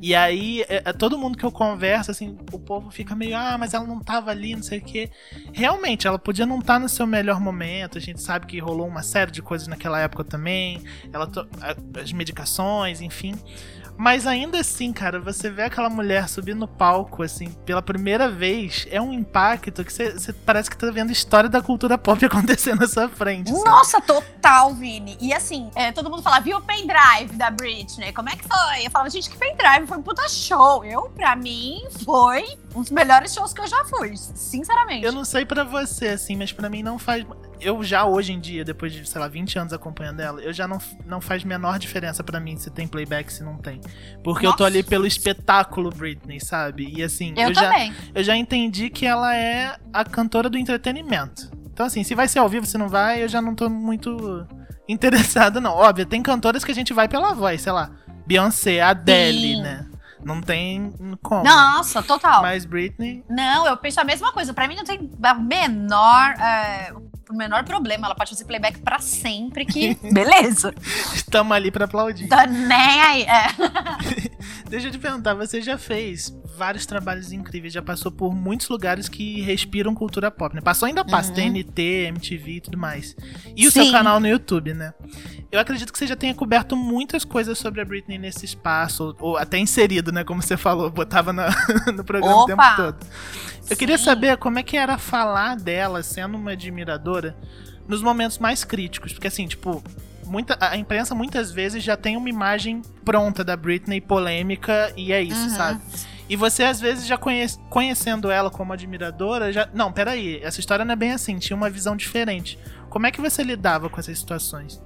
E 0.01 0.15
aí, 0.15 0.61
é, 0.63 0.81
é, 0.85 0.93
todo 0.93 1.17
mundo 1.17 1.37
que 1.37 1.45
eu 1.45 1.51
converso, 1.51 2.09
assim, 2.09 2.37
o 2.51 2.59
povo 2.59 2.89
fica 2.89 3.15
meio, 3.15 3.35
ah, 3.35 3.57
mas 3.57 3.73
ela 3.73 3.85
não 3.85 3.99
tava 3.99 4.31
ali, 4.31 4.55
não 4.55 4.63
sei 4.63 4.79
o 4.79 4.81
quê. 4.81 5.09
Realmente, 5.53 6.07
ela 6.07 6.17
podia 6.17 6.45
não 6.45 6.59
estar 6.59 6.75
tá 6.75 6.79
no 6.79 6.89
seu 6.89 7.05
melhor 7.05 7.39
momento. 7.39 7.97
A 7.97 8.01
gente 8.01 8.21
sabe 8.21 8.45
que 8.45 8.59
rolou 8.59 8.87
uma 8.87 9.03
série 9.03 9.31
de 9.31 9.41
coisas 9.41 9.67
naquela 9.67 9.99
época 9.99 10.23
também. 10.23 10.81
Ela 11.11 11.29
as 12.01 12.11
medicações, 12.13 13.01
enfim. 13.01 13.35
Mas 13.97 14.25
ainda 14.27 14.59
assim, 14.59 14.91
cara, 14.91 15.19
você 15.19 15.49
vê 15.49 15.63
aquela 15.63 15.89
mulher 15.89 16.27
subir 16.27 16.55
no 16.55 16.67
palco, 16.67 17.23
assim, 17.23 17.49
pela 17.65 17.81
primeira 17.81 18.29
vez, 18.29 18.87
é 18.89 19.01
um 19.01 19.13
impacto 19.13 19.83
que 19.83 19.91
você 19.91 20.33
parece 20.45 20.69
que 20.69 20.77
tá 20.77 20.89
vendo 20.91 21.11
história 21.11 21.49
da 21.49 21.61
cultura 21.61 21.97
pop 21.97 22.23
acontecendo 22.25 22.79
na 22.79 22.87
sua 22.87 23.07
frente. 23.07 23.51
Sabe? 23.51 23.63
Nossa, 23.63 24.01
total, 24.01 24.73
Vini. 24.73 25.17
E 25.21 25.33
assim, 25.33 25.69
é, 25.75 25.91
todo 25.91 26.09
mundo 26.09 26.21
fala, 26.21 26.39
viu 26.39 26.57
o 26.57 26.61
pendrive 26.61 27.35
da 27.35 27.49
Britney? 27.49 28.11
Como 28.13 28.29
é 28.29 28.35
que 28.35 28.43
foi? 28.47 28.85
Eu 28.85 28.91
falava, 28.91 29.09
gente, 29.09 29.29
que 29.29 29.37
pendrive? 29.37 29.87
Foi 29.87 29.97
um 29.97 30.01
puta 30.01 30.27
show. 30.27 30.83
Eu, 30.83 31.03
pra 31.09 31.35
mim, 31.35 31.83
foi 32.03 32.43
um 32.75 32.81
dos 32.81 32.91
melhores 32.91 33.33
shows 33.33 33.53
que 33.53 33.61
eu 33.61 33.67
já 33.67 33.85
fui, 33.85 34.15
sinceramente. 34.17 35.05
Eu 35.05 35.11
não 35.11 35.23
sei 35.23 35.45
para 35.45 35.63
você, 35.63 36.09
assim, 36.09 36.35
mas 36.35 36.51
para 36.51 36.69
mim 36.69 36.83
não 36.83 36.97
faz 36.97 37.25
eu 37.59 37.83
já 37.83 38.05
hoje 38.05 38.33
em 38.33 38.39
dia, 38.39 38.63
depois 38.63 38.91
de, 38.91 39.07
sei 39.07 39.19
lá, 39.19 39.27
20 39.27 39.59
anos 39.59 39.73
acompanhando 39.73 40.19
ela, 40.19 40.41
eu 40.41 40.53
já 40.53 40.67
não, 40.67 40.79
não 41.05 41.21
faz 41.21 41.43
menor 41.43 41.79
diferença 41.79 42.23
para 42.23 42.39
mim 42.39 42.57
se 42.57 42.69
tem 42.69 42.87
playback 42.87 43.31
se 43.31 43.43
não 43.43 43.57
tem. 43.57 43.79
Porque 44.23 44.45
Nossa. 44.45 44.53
eu 44.53 44.57
tô 44.57 44.65
ali 44.65 44.83
pelo 44.83 45.05
espetáculo 45.05 45.89
Britney, 45.89 46.39
sabe? 46.39 46.91
E 46.95 47.03
assim, 47.03 47.33
eu, 47.37 47.49
eu 47.49 47.53
já 47.53 47.71
eu 48.15 48.23
já 48.23 48.35
entendi 48.35 48.89
que 48.89 49.05
ela 49.05 49.35
é 49.35 49.75
a 49.91 50.03
cantora 50.03 50.49
do 50.49 50.57
entretenimento. 50.57 51.51
Então 51.71 51.85
assim, 51.85 52.03
se 52.03 52.13
vai 52.13 52.27
ser 52.27 52.39
ao 52.39 52.49
vivo, 52.49 52.65
se 52.65 52.77
não 52.77 52.89
vai, 52.89 53.23
eu 53.23 53.27
já 53.27 53.41
não 53.41 53.55
tô 53.55 53.69
muito 53.69 54.47
interessado 54.87 55.59
não. 55.61 55.73
Óbvio, 55.73 56.05
tem 56.05 56.21
cantoras 56.21 56.63
que 56.63 56.71
a 56.71 56.75
gente 56.75 56.93
vai 56.93 57.07
pela 57.07 57.33
voz, 57.33 57.61
sei 57.61 57.71
lá, 57.71 57.91
Beyoncé, 58.25 58.81
Adele, 58.81 59.55
Sim. 59.55 59.61
né? 59.61 59.87
Não 60.25 60.41
tem 60.41 60.93
como. 61.21 61.43
Nossa, 61.43 62.01
total. 62.01 62.41
Mas 62.41 62.65
Britney. 62.65 63.23
Não, 63.29 63.67
eu 63.67 63.75
penso 63.77 63.99
a 63.99 64.03
mesma 64.03 64.31
coisa. 64.31 64.53
Para 64.53 64.67
mim 64.67 64.75
não 64.75 64.83
tem 64.83 65.11
a 65.21 65.33
menor. 65.33 66.33
É, 66.39 66.93
o 67.29 67.35
menor 67.35 67.63
problema. 67.63 68.07
Ela 68.07 68.15
pode 68.15 68.29
fazer 68.31 68.45
playback 68.45 68.79
pra 68.79 68.99
sempre, 68.99 69.65
que 69.65 69.97
beleza. 70.11 70.73
Estamos 71.13 71.55
ali 71.55 71.71
pra 71.71 71.85
aplaudir. 71.85 72.27
Tá 72.27 72.45
nem 72.45 73.01
aí. 73.01 73.23
É. 73.23 73.47
Deixa 74.69 74.87
eu 74.87 74.91
te 74.91 74.97
perguntar, 74.97 75.33
você 75.35 75.61
já 75.61 75.77
fez 75.77 76.33
vários 76.57 76.85
trabalhos 76.85 77.31
incríveis, 77.31 77.73
já 77.73 77.81
passou 77.81 78.11
por 78.11 78.33
muitos 78.33 78.67
lugares 78.69 79.07
que 79.07 79.41
respiram 79.41 79.93
cultura 79.93 80.31
pop, 80.31 80.55
né? 80.55 80.61
Passou 80.61 80.87
ainda 80.87 81.05
passa, 81.05 81.29
uhum. 81.29 81.35
TNT, 81.35 82.07
MTV 82.07 82.51
e 82.51 82.61
tudo 82.61 82.77
mais. 82.77 83.15
E 83.55 83.67
o 83.67 83.71
Sim. 83.71 83.83
seu 83.83 83.91
canal 83.91 84.19
no 84.19 84.27
YouTube, 84.27 84.73
né? 84.73 84.93
Eu 85.51 85.59
acredito 85.59 85.93
que 85.93 85.99
você 85.99 86.07
já 86.07 86.15
tenha 86.15 86.33
coberto 86.33 86.75
muitas 86.75 87.23
coisas 87.23 87.57
sobre 87.57 87.81
a 87.81 87.85
Britney 87.85 88.17
nesse 88.17 88.45
espaço, 88.45 89.15
ou, 89.19 89.37
até 89.37 89.59
inserido, 89.59 90.11
né? 90.11 90.23
Como 90.23 90.41
você 90.41 90.57
falou, 90.57 90.89
botava 90.89 91.31
na, 91.31 91.49
no 91.93 92.03
programa 92.03 92.37
Opa. 92.37 92.43
o 92.43 92.47
tempo 92.47 92.75
todo. 92.75 93.07
Eu 93.61 93.67
Sim. 93.67 93.75
queria 93.75 93.97
saber 93.97 94.37
como 94.37 94.59
é 94.59 94.63
que 94.63 94.75
era 94.75 94.97
falar 94.97 95.55
dela, 95.55 96.01
sendo 96.01 96.35
uma 96.35 96.51
admiradora, 96.51 97.12
nos 97.87 98.01
momentos 98.01 98.39
mais 98.39 98.63
críticos. 98.63 99.13
Porque 99.13 99.27
assim, 99.27 99.47
tipo, 99.47 99.83
muita, 100.25 100.57
a 100.59 100.77
imprensa 100.77 101.13
muitas 101.13 101.51
vezes 101.51 101.83
já 101.83 101.95
tem 101.95 102.17
uma 102.17 102.29
imagem 102.29 102.81
pronta 103.03 103.43
da 103.43 103.55
Britney 103.55 104.01
polêmica 104.01 104.91
e 104.95 105.11
é 105.11 105.21
isso, 105.21 105.49
uhum. 105.49 105.55
sabe? 105.55 105.81
E 106.29 106.35
você, 106.35 106.63
às 106.63 106.79
vezes, 106.79 107.05
já 107.05 107.17
conhece, 107.17 107.59
conhecendo 107.69 108.31
ela 108.31 108.49
como 108.49 108.71
admiradora, 108.71 109.51
já. 109.51 109.67
Não, 109.73 109.91
peraí, 109.91 110.41
essa 110.41 110.59
história 110.59 110.85
não 110.85 110.93
é 110.93 110.95
bem 110.95 111.11
assim, 111.11 111.37
tinha 111.37 111.55
uma 111.55 111.69
visão 111.69 111.95
diferente. 111.95 112.57
Como 112.89 113.05
é 113.05 113.11
que 113.11 113.19
você 113.19 113.43
lidava 113.43 113.89
com 113.89 113.99
essas 113.99 114.17
situações? 114.17 114.81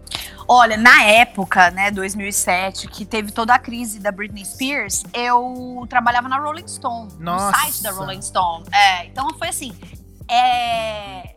Olha, 0.47 0.77
na 0.77 1.03
época, 1.03 1.69
né, 1.71 1.91
2007, 1.91 2.87
que 2.87 3.05
teve 3.05 3.31
toda 3.31 3.53
a 3.53 3.59
crise 3.59 3.99
da 3.99 4.11
Britney 4.11 4.45
Spears, 4.45 5.03
eu 5.13 5.85
trabalhava 5.89 6.27
na 6.29 6.39
Rolling 6.39 6.67
Stone, 6.67 7.13
Nossa. 7.19 7.45
no 7.45 7.57
site 7.57 7.83
da 7.83 7.91
Rolling 7.91 8.21
Stone. 8.21 8.65
É, 8.73 9.05
então 9.05 9.27
foi 9.37 9.49
assim, 9.49 9.75
é, 10.29 11.35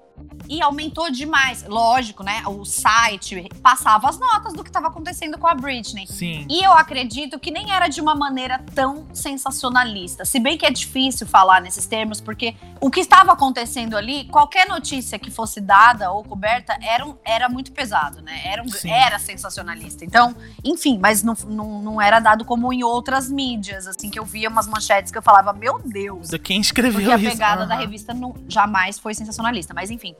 e 0.50 0.60
aumentou 0.60 1.08
demais. 1.10 1.64
Lógico, 1.66 2.24
né? 2.24 2.42
O 2.46 2.64
site 2.64 3.48
passava 3.62 4.08
as 4.08 4.18
notas 4.18 4.52
do 4.52 4.64
que 4.64 4.68
estava 4.68 4.88
acontecendo 4.88 5.38
com 5.38 5.46
a 5.46 5.54
Britney. 5.54 6.08
Sim. 6.08 6.44
E 6.50 6.64
eu 6.64 6.72
acredito 6.72 7.38
que 7.38 7.52
nem 7.52 7.70
era 7.70 7.86
de 7.86 8.00
uma 8.00 8.16
maneira 8.16 8.58
tão 8.74 9.06
sensacionalista. 9.14 10.24
Se 10.24 10.40
bem 10.40 10.58
que 10.58 10.66
é 10.66 10.70
difícil 10.70 11.24
falar 11.26 11.60
nesses 11.60 11.86
termos, 11.86 12.20
porque 12.20 12.56
o 12.80 12.90
que 12.90 12.98
estava 12.98 13.32
acontecendo 13.32 13.96
ali, 13.96 14.24
qualquer 14.24 14.66
notícia 14.66 15.20
que 15.20 15.30
fosse 15.30 15.60
dada 15.60 16.10
ou 16.10 16.24
coberta 16.24 16.76
era, 16.82 17.06
um, 17.06 17.14
era 17.24 17.48
muito 17.48 17.70
pesado, 17.70 18.20
né? 18.20 18.40
Era, 18.44 18.62
um, 18.62 18.66
era 18.84 19.20
sensacionalista. 19.20 20.04
Então, 20.04 20.34
enfim, 20.64 20.98
mas 20.98 21.22
não, 21.22 21.34
não, 21.46 21.82
não 21.82 22.02
era 22.02 22.18
dado 22.18 22.44
como 22.44 22.72
em 22.72 22.82
outras 22.82 23.30
mídias, 23.30 23.86
assim, 23.86 24.10
que 24.10 24.18
eu 24.18 24.24
via 24.24 24.48
umas 24.48 24.66
manchetes 24.66 25.12
que 25.12 25.18
eu 25.18 25.22
falava, 25.22 25.52
meu 25.52 25.78
Deus. 25.78 26.28
Quem 26.42 26.60
escreveu 26.60 27.10
porque 27.10 27.26
a 27.26 27.30
pegada 27.30 27.62
uhum. 27.62 27.68
da 27.68 27.76
revista 27.76 28.12
não, 28.12 28.34
jamais 28.48 28.98
foi 28.98 29.14
sensacionalista. 29.14 29.72
Mas 29.72 29.90
enfim, 29.90 30.16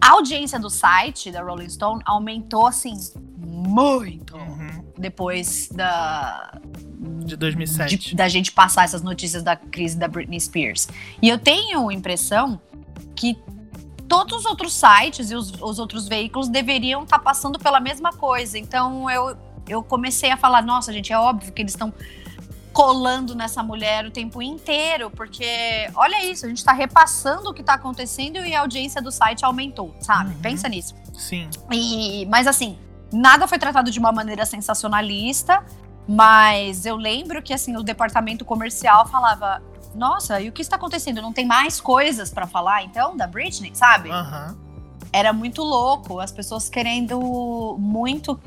a 0.00 0.12
audiência 0.12 0.58
do 0.58 0.70
site 0.70 1.30
da 1.30 1.42
Rolling 1.42 1.68
Stone 1.68 2.02
aumentou 2.04 2.66
assim 2.66 2.94
muito 3.36 4.36
uhum. 4.36 4.84
depois 4.96 5.68
da 5.72 6.58
de 7.00 7.36
2007 7.36 7.96
de, 7.96 8.16
da 8.16 8.28
gente 8.28 8.52
passar 8.52 8.84
essas 8.84 9.02
notícias 9.02 9.42
da 9.42 9.54
crise 9.54 9.96
da 9.96 10.08
Britney 10.08 10.40
Spears. 10.40 10.88
E 11.20 11.28
eu 11.28 11.38
tenho 11.38 11.88
a 11.88 11.94
impressão 11.94 12.60
que 13.14 13.36
todos 14.08 14.38
os 14.38 14.46
outros 14.46 14.72
sites 14.72 15.30
e 15.30 15.34
os, 15.34 15.52
os 15.60 15.78
outros 15.78 16.08
veículos 16.08 16.48
deveriam 16.48 17.02
estar 17.02 17.18
tá 17.18 17.24
passando 17.24 17.58
pela 17.58 17.80
mesma 17.80 18.12
coisa. 18.12 18.58
Então 18.58 19.10
eu 19.10 19.36
eu 19.68 19.82
comecei 19.82 20.30
a 20.30 20.36
falar, 20.36 20.62
nossa, 20.62 20.92
gente, 20.92 21.12
é 21.12 21.18
óbvio 21.18 21.52
que 21.52 21.60
eles 21.60 21.72
estão 21.72 21.92
colando 22.78 23.34
nessa 23.34 23.60
mulher 23.60 24.06
o 24.06 24.10
tempo 24.12 24.40
inteiro, 24.40 25.10
porque 25.10 25.90
olha 25.96 26.24
isso, 26.24 26.46
a 26.46 26.48
gente 26.48 26.62
tá 26.62 26.72
repassando 26.72 27.50
o 27.50 27.52
que 27.52 27.60
tá 27.60 27.74
acontecendo 27.74 28.36
e 28.36 28.54
a 28.54 28.60
audiência 28.60 29.02
do 29.02 29.10
site 29.10 29.44
aumentou, 29.44 29.92
sabe? 29.98 30.30
Uhum. 30.30 30.40
Pensa 30.40 30.68
nisso. 30.68 30.94
Sim. 31.12 31.50
E, 31.72 32.24
mas 32.26 32.46
assim, 32.46 32.78
nada 33.12 33.48
foi 33.48 33.58
tratado 33.58 33.90
de 33.90 33.98
uma 33.98 34.12
maneira 34.12 34.46
sensacionalista, 34.46 35.64
mas 36.06 36.86
eu 36.86 36.94
lembro 36.94 37.42
que 37.42 37.52
assim, 37.52 37.76
o 37.76 37.82
departamento 37.82 38.44
comercial 38.44 39.08
falava: 39.08 39.60
"Nossa, 39.92 40.40
e 40.40 40.48
o 40.48 40.52
que 40.52 40.62
está 40.62 40.76
acontecendo? 40.76 41.20
Não 41.20 41.32
tem 41.32 41.46
mais 41.46 41.80
coisas 41.80 42.30
para 42.30 42.46
falar 42.46 42.84
então 42.84 43.16
da 43.16 43.26
Britney, 43.26 43.72
sabe?" 43.74 44.08
Aham. 44.08 44.56
Era 45.12 45.32
muito 45.32 45.64
louco, 45.64 46.20
as 46.20 46.30
pessoas 46.30 46.68
querendo 46.68 47.76
muito 47.76 48.38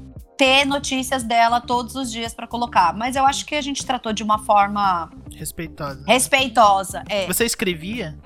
ter 0.42 0.66
notícias 0.66 1.22
dela 1.22 1.62
todos 1.62 1.94
os 1.94 2.12
dias 2.12 2.34
para 2.34 2.48
colocar, 2.48 2.96
mas 2.98 3.16
eu 3.16 3.24
acho 3.28 3.46
que 3.46 3.54
a 3.54 3.62
gente 3.62 3.86
tratou 3.86 4.12
de 4.12 4.24
uma 4.24 4.40
forma 4.40 5.08
Respeitosa. 5.32 6.04
respeitosa. 6.08 7.04
É. 7.08 7.28
Você 7.28 7.46
escrevia? 7.46 8.18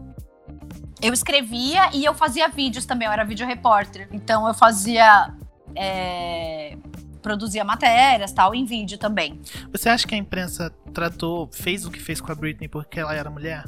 Eu 1.01 1.11
escrevia 1.11 1.89
e 1.93 2.05
eu 2.05 2.13
fazia 2.13 2.47
vídeos 2.47 2.85
também, 2.85 3.05
eu 3.05 3.11
era 3.11 3.25
vídeo 3.25 3.45
repórter. 3.45 4.07
Então 4.13 4.47
eu 4.47 4.53
fazia. 4.53 5.35
é, 5.75 6.77
produzia 7.21 7.65
matérias 7.65 8.31
tal, 8.31 8.55
em 8.55 8.63
vídeo 8.63 8.97
também. 8.97 9.41
Você 9.73 9.89
acha 9.89 10.07
que 10.07 10.15
a 10.15 10.17
imprensa 10.17 10.73
tratou, 10.93 11.49
fez 11.51 11.85
o 11.85 11.91
que 11.91 11.99
fez 11.99 12.21
com 12.21 12.31
a 12.31 12.35
Britney 12.35 12.69
porque 12.69 12.97
ela 12.97 13.13
era 13.13 13.29
mulher? 13.29 13.65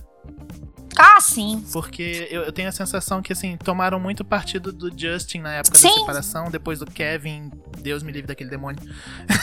Ah, 0.99 1.19
sim. 1.21 1.63
Porque 1.71 2.27
eu, 2.31 2.43
eu 2.43 2.51
tenho 2.51 2.69
a 2.69 2.71
sensação 2.71 3.21
que, 3.21 3.33
assim, 3.33 3.57
tomaram 3.57 3.99
muito 3.99 4.23
partido 4.25 4.71
do 4.71 4.91
Justin 4.97 5.39
na 5.39 5.53
época 5.55 5.77
Sim. 5.77 5.89
da 5.89 5.93
separação, 5.95 6.51
depois 6.51 6.79
do 6.79 6.85
Kevin, 6.85 7.51
Deus 7.79 8.03
me 8.03 8.11
livre 8.11 8.27
daquele 8.27 8.49
demônio, 8.49 8.81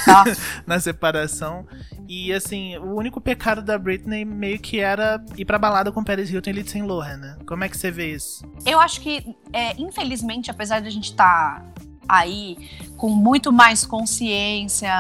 Tá. 0.05 0.25
na 0.67 0.79
separação. 0.81 1.67
E, 2.09 2.33
assim, 2.33 2.77
o 2.79 2.95
único 2.95 3.21
pecado 3.21 3.63
da 3.63 3.79
Britney 3.79 4.25
meio 4.25 4.59
que 4.59 4.81
era 4.81 5.25
ir 5.37 5.45
pra 5.45 5.59
balada 5.59 5.91
com 5.93 6.03
Paris 6.05 6.31
Hilton 6.31 6.51
e 6.51 6.53
Lindsay 6.55 6.83
Lohan, 6.83 7.17
né? 7.17 7.39
Como 7.47 7.65
é 7.65 7.69
que 7.69 7.77
você 7.77 7.91
vê 7.91 8.13
isso? 8.15 8.45
Eu 8.67 8.81
acho 8.81 9.01
que, 9.01 9.25
é, 9.53 9.73
infelizmente, 9.81 10.51
apesar 10.51 10.81
de 10.81 10.89
a 10.89 10.91
gente 10.91 11.11
estar 11.11 11.65
aí 12.09 12.57
com 12.97 13.11
muito 13.11 13.53
mais 13.53 13.85
consciência 13.85 14.93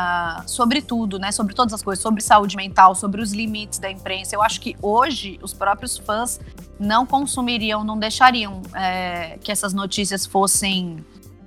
sobre 0.46 0.82
tudo, 0.82 1.18
né? 1.18 1.32
Sobre 1.32 1.54
todas 1.54 1.72
as 1.72 1.82
coisas, 1.82 2.02
sobre 2.02 2.22
saúde 2.22 2.56
mental, 2.56 2.94
sobre 2.94 3.22
os 3.22 3.32
limites 3.32 3.78
da 3.78 3.90
imprensa, 3.90 4.34
eu 4.34 4.42
acho 4.42 4.60
que 4.60 4.76
hoje 4.82 5.38
os 5.42 5.54
próprios 5.54 5.96
fãs 5.96 6.40
não 6.78 7.06
consumiriam, 7.06 7.84
não 7.84 7.98
deixariam 7.98 8.62
é, 8.74 9.38
que 9.42 9.50
essas 9.50 9.72
notícias 9.72 10.26
fossem 10.26 11.04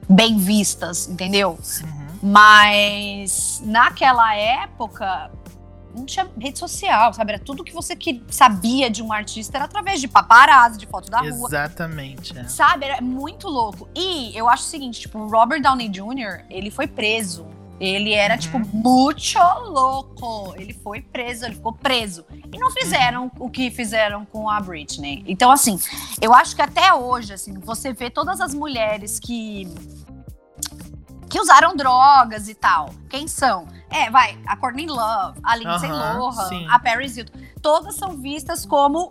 bem 0.09 0.37
vistas, 0.37 1.07
entendeu? 1.07 1.59
Uhum. 1.83 2.07
Mas 2.23 3.61
naquela 3.65 4.35
época 4.35 5.29
não 5.97 6.05
tinha 6.05 6.27
rede 6.39 6.57
social, 6.59 7.13
sabe? 7.13 7.33
Era 7.33 7.41
tudo 7.43 7.63
que 7.63 7.73
você 7.73 7.95
que 7.95 8.23
sabia 8.29 8.89
de 8.89 9.01
um 9.03 9.11
artista 9.11 9.57
era 9.57 9.65
através 9.65 9.99
de 9.99 10.07
paparazzi, 10.07 10.77
de 10.77 10.85
foto 10.87 11.09
da 11.09 11.19
rua. 11.19 11.47
Exatamente. 11.49 12.37
é. 12.37 12.43
Sabe, 12.47 12.85
era 12.85 13.01
muito 13.01 13.47
louco. 13.47 13.87
E 13.95 14.31
eu 14.37 14.47
acho 14.47 14.63
o 14.63 14.67
seguinte, 14.67 15.01
tipo, 15.01 15.19
o 15.19 15.27
Robert 15.27 15.61
Downey 15.61 15.89
Jr., 15.89 16.45
ele 16.49 16.69
foi 16.71 16.87
preso. 16.87 17.45
Ele 17.79 18.11
era, 18.11 18.33
Uhum. 18.33 18.39
tipo, 18.39 18.59
muito 18.59 19.37
louco. 19.69 20.55
Ele 20.57 20.73
foi 20.73 20.99
preso, 21.01 21.45
ele 21.45 21.53
ficou 21.55 21.73
preso. 21.73 22.25
E 22.51 22.57
não 22.57 22.71
fizeram 22.71 23.31
o 23.39 23.49
que 23.51 23.69
fizeram 23.69 24.25
com 24.25 24.49
a 24.49 24.59
Britney. 24.59 25.23
Então, 25.27 25.51
assim, 25.51 25.79
eu 26.19 26.33
acho 26.33 26.55
que 26.55 26.61
até 26.63 26.91
hoje, 26.93 27.33
assim, 27.33 27.53
você 27.59 27.93
vê 27.93 28.09
todas 28.09 28.41
as 28.41 28.53
mulheres 28.53 29.19
que. 29.19 29.67
Que 31.29 31.39
usaram 31.39 31.75
drogas 31.75 32.47
e 32.47 32.55
tal. 32.55 32.93
Quem 33.09 33.27
são? 33.27 33.67
É, 33.89 34.09
vai, 34.09 34.37
a 34.45 34.55
Courtney 34.57 34.87
Love, 34.87 35.39
a 35.43 35.55
Lindsay 35.55 35.91
Lohan, 35.91 36.49
sim. 36.49 36.67
a 36.69 36.79
Paris 36.79 37.17
Hilton. 37.17 37.39
Todas 37.61 37.95
são 37.95 38.17
vistas 38.17 38.65
como 38.65 39.09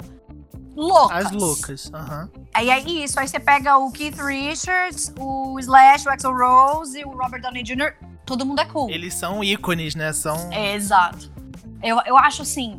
loucas. 0.75 1.27
As 1.27 1.33
loucas. 1.33 1.91
Aham. 1.93 2.31
Aí 2.53 2.71
é 2.71 2.81
isso, 2.81 3.19
aí 3.19 3.27
você 3.27 3.41
pega 3.41 3.77
o 3.79 3.91
Keith 3.91 4.19
Richards, 4.19 5.13
o 5.19 5.59
Slash, 5.59 6.07
o 6.07 6.11
Axl 6.11 6.33
Rose 6.33 6.99
e 6.99 7.05
o 7.05 7.11
Robert 7.11 7.41
Downey 7.43 7.63
Jr., 7.63 7.95
todo 8.25 8.45
mundo 8.45 8.61
é 8.61 8.65
cool. 8.67 8.91
Eles 8.91 9.15
são 9.15 9.43
ícones, 9.43 9.95
né? 9.95 10.13
São. 10.13 10.53
É, 10.53 10.75
exato. 10.75 11.31
Eu, 11.83 12.01
eu 12.07 12.17
acho 12.17 12.43
assim, 12.43 12.79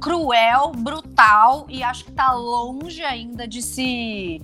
cruel, 0.00 0.72
brutal 0.76 1.66
e 1.68 1.82
acho 1.82 2.04
que 2.04 2.12
tá 2.12 2.32
longe 2.32 3.02
ainda 3.02 3.46
de 3.46 3.62
se 3.62 4.42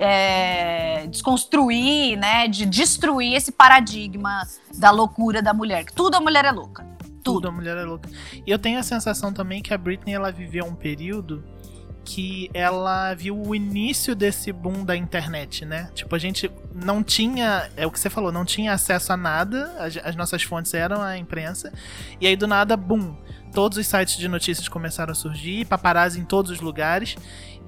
é, 0.00 1.06
desconstruir, 1.06 2.16
né? 2.16 2.48
De 2.48 2.64
destruir 2.64 3.34
esse 3.34 3.52
paradigma 3.52 4.42
da 4.76 4.90
loucura 4.90 5.42
da 5.42 5.52
mulher. 5.52 5.84
Que 5.84 5.92
tudo 5.92 6.16
a 6.16 6.20
mulher 6.20 6.44
é 6.44 6.50
louca. 6.50 6.84
Tudo, 7.22 7.48
a 7.48 7.52
mulher 7.52 7.76
é 7.76 7.82
louca. 7.82 8.08
E 8.46 8.50
eu 8.50 8.58
tenho 8.58 8.78
a 8.78 8.82
sensação 8.82 9.32
também 9.32 9.62
que 9.62 9.74
a 9.74 9.78
Britney 9.78 10.14
ela 10.14 10.32
viveu 10.32 10.64
um 10.64 10.74
período 10.74 11.44
que 12.12 12.50
ela 12.52 13.14
viu 13.14 13.40
o 13.40 13.54
início 13.54 14.16
desse 14.16 14.50
boom 14.50 14.84
da 14.84 14.96
internet, 14.96 15.64
né? 15.64 15.90
Tipo, 15.94 16.16
a 16.16 16.18
gente 16.18 16.50
não 16.74 17.04
tinha, 17.04 17.70
é 17.76 17.86
o 17.86 17.90
que 17.90 18.00
você 18.00 18.10
falou, 18.10 18.32
não 18.32 18.44
tinha 18.44 18.72
acesso 18.72 19.12
a 19.12 19.16
nada, 19.16 19.72
as, 19.78 19.96
as 19.98 20.16
nossas 20.16 20.42
fontes 20.42 20.74
eram 20.74 21.00
a 21.00 21.16
imprensa, 21.16 21.72
e 22.20 22.26
aí 22.26 22.34
do 22.34 22.48
nada, 22.48 22.76
boom, 22.76 23.14
todos 23.54 23.78
os 23.78 23.86
sites 23.86 24.16
de 24.16 24.26
notícias 24.26 24.66
começaram 24.66 25.12
a 25.12 25.14
surgir, 25.14 25.66
paparazzi 25.66 26.18
em 26.18 26.24
todos 26.24 26.50
os 26.50 26.60
lugares, 26.60 27.14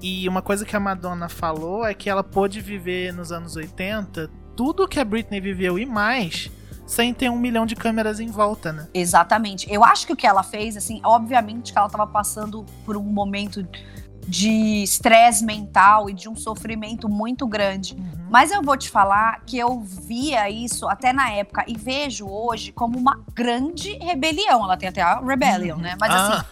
e 0.01 0.27
uma 0.27 0.41
coisa 0.41 0.65
que 0.65 0.75
a 0.75 0.79
Madonna 0.79 1.29
falou 1.29 1.85
é 1.85 1.93
que 1.93 2.09
ela 2.09 2.21
pôde 2.21 2.59
viver 2.59 3.13
nos 3.13 3.31
anos 3.31 3.55
80 3.55 4.29
tudo 4.57 4.89
que 4.89 4.99
a 4.99 5.05
Britney 5.05 5.39
viveu 5.39 5.79
e 5.79 5.85
mais, 5.85 6.51
sem 6.85 7.13
ter 7.13 7.29
um 7.29 7.39
milhão 7.39 7.65
de 7.65 7.75
câmeras 7.77 8.19
em 8.19 8.27
volta, 8.27 8.73
né? 8.73 8.89
Exatamente. 8.93 9.71
Eu 9.71 9.85
acho 9.85 10.05
que 10.05 10.11
o 10.11 10.17
que 10.17 10.27
ela 10.27 10.43
fez, 10.43 10.75
assim, 10.75 10.99
obviamente 11.01 11.71
que 11.71 11.79
ela 11.79 11.89
tava 11.89 12.05
passando 12.05 12.65
por 12.85 12.97
um 12.97 13.03
momento 13.03 13.65
de 14.27 14.83
estresse 14.83 15.43
mental 15.43 16.09
e 16.09 16.13
de 16.13 16.29
um 16.29 16.35
sofrimento 16.35 17.09
muito 17.09 17.47
grande. 17.47 17.95
Uhum. 17.95 18.27
Mas 18.29 18.51
eu 18.51 18.61
vou 18.61 18.75
te 18.75 18.89
falar 18.89 19.41
que 19.45 19.57
eu 19.57 19.81
via 19.81 20.49
isso 20.49 20.87
até 20.87 21.13
na 21.13 21.29
época 21.31 21.63
e 21.67 21.77
vejo 21.77 22.27
hoje 22.27 22.71
como 22.71 22.97
uma 22.97 23.19
grande 23.33 23.93
rebelião. 23.97 24.63
Ela 24.63 24.75
tem 24.75 24.89
até 24.89 25.01
a 25.01 25.19
rebellion, 25.19 25.77
né? 25.77 25.95
Mas 25.99 26.13
assim, 26.13 26.45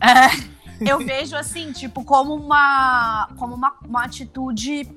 Ah, 0.00 0.30
eu 0.80 0.98
vejo 0.98 1.36
assim, 1.36 1.72
tipo, 1.72 2.04
como 2.04 2.34
uma, 2.34 3.28
como 3.36 3.54
uma, 3.54 3.74
uma 3.86 4.04
atitude 4.04 4.88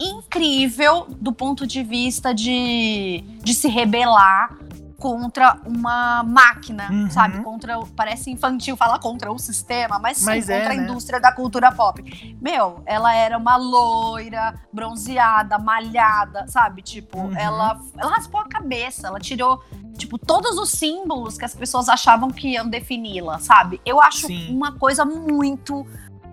incrível 0.00 1.06
do 1.20 1.32
ponto 1.32 1.66
de 1.66 1.82
vista 1.82 2.34
de, 2.34 3.24
de 3.42 3.54
se 3.54 3.68
rebelar 3.68 4.56
contra 4.98 5.58
uma 5.66 6.22
máquina, 6.22 6.88
Uhum. 6.90 7.10
sabe? 7.10 7.42
Contra, 7.42 7.78
parece 7.94 8.30
infantil 8.30 8.76
falar 8.76 8.98
contra 8.98 9.30
o 9.30 9.38
sistema, 9.38 9.98
mas 9.98 10.18
sim, 10.18 10.24
Mas 10.26 10.48
é, 10.48 10.58
contra 10.58 10.72
a 10.72 10.76
né? 10.76 10.82
indústria 10.84 11.20
da 11.20 11.30
cultura 11.32 11.70
pop. 11.70 12.02
Meu, 12.40 12.82
ela 12.86 13.14
era 13.14 13.36
uma 13.36 13.56
loira, 13.56 14.54
bronzeada, 14.72 15.58
malhada, 15.58 16.46
sabe? 16.48 16.80
Tipo, 16.82 17.18
Uhum. 17.18 17.36
ela, 17.36 17.78
ela 17.98 18.10
raspou 18.12 18.40
a 18.40 18.48
cabeça, 18.48 19.08
ela 19.08 19.20
tirou 19.20 19.62
tipo, 19.98 20.18
todos 20.18 20.58
os 20.58 20.70
símbolos 20.72 21.38
que 21.38 21.44
as 21.44 21.54
pessoas 21.54 21.88
achavam 21.88 22.30
que 22.30 22.48
iam 22.48 22.68
defini-la, 22.68 23.38
sabe? 23.38 23.80
Eu 23.84 24.00
acho 24.00 24.26
Sim. 24.26 24.54
uma 24.54 24.72
coisa 24.78 25.04
muito, 25.06 25.86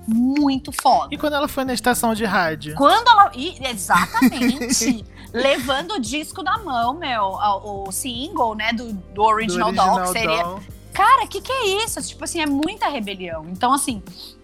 muito 0.07 0.71
foda. 0.71 1.13
E 1.13 1.17
quando 1.17 1.33
ela 1.33 1.47
foi 1.47 1.63
na 1.63 1.73
estação 1.73 2.13
de 2.13 2.25
rádio? 2.25 2.75
Quando 2.75 3.07
ela. 3.07 3.31
e- 3.35 3.55
exatamente! 3.67 5.05
levando 5.33 5.95
o 5.95 5.99
disco 5.99 6.43
na 6.43 6.59
mão, 6.59 6.93
meu, 6.93 7.37
o 7.63 7.91
single, 7.91 8.53
né, 8.55 8.71
do, 8.71 8.93
do 8.93 9.23
Original, 9.23 9.71
do 9.71 9.75
Doll, 9.75 10.01
que 10.01 10.07
seria. 10.09 10.43
Doll. 10.43 10.59
Cara, 10.93 11.25
que 11.25 11.41
que 11.41 11.51
é 11.51 11.83
isso? 11.83 11.99
Tipo 12.03 12.23
assim, 12.23 12.39
é 12.39 12.45
muita 12.45 12.87
rebelião. 12.87 13.47
Então, 13.49 13.73
assim, 13.73 14.03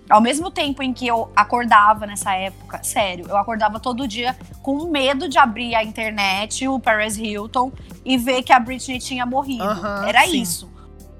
ao 0.09 0.19
mesmo 0.19 0.49
tempo 0.49 0.81
em 0.81 0.91
que 0.91 1.05
eu 1.05 1.31
acordava 1.35 2.07
nessa 2.07 2.33
época, 2.33 2.81
sério, 2.83 3.27
eu 3.29 3.37
acordava 3.37 3.79
todo 3.79 4.07
dia 4.07 4.35
com 4.63 4.89
medo 4.89 5.29
de 5.29 5.37
abrir 5.37 5.75
a 5.75 5.83
internet, 5.83 6.67
o 6.67 6.79
Paris 6.79 7.17
Hilton, 7.17 7.71
e 8.03 8.17
ver 8.17 8.41
que 8.41 8.51
a 8.51 8.59
Britney 8.59 8.97
tinha 8.97 9.25
morrido. 9.27 9.63
Aham, 9.63 10.07
Era 10.07 10.25
sim. 10.25 10.41
isso. 10.41 10.78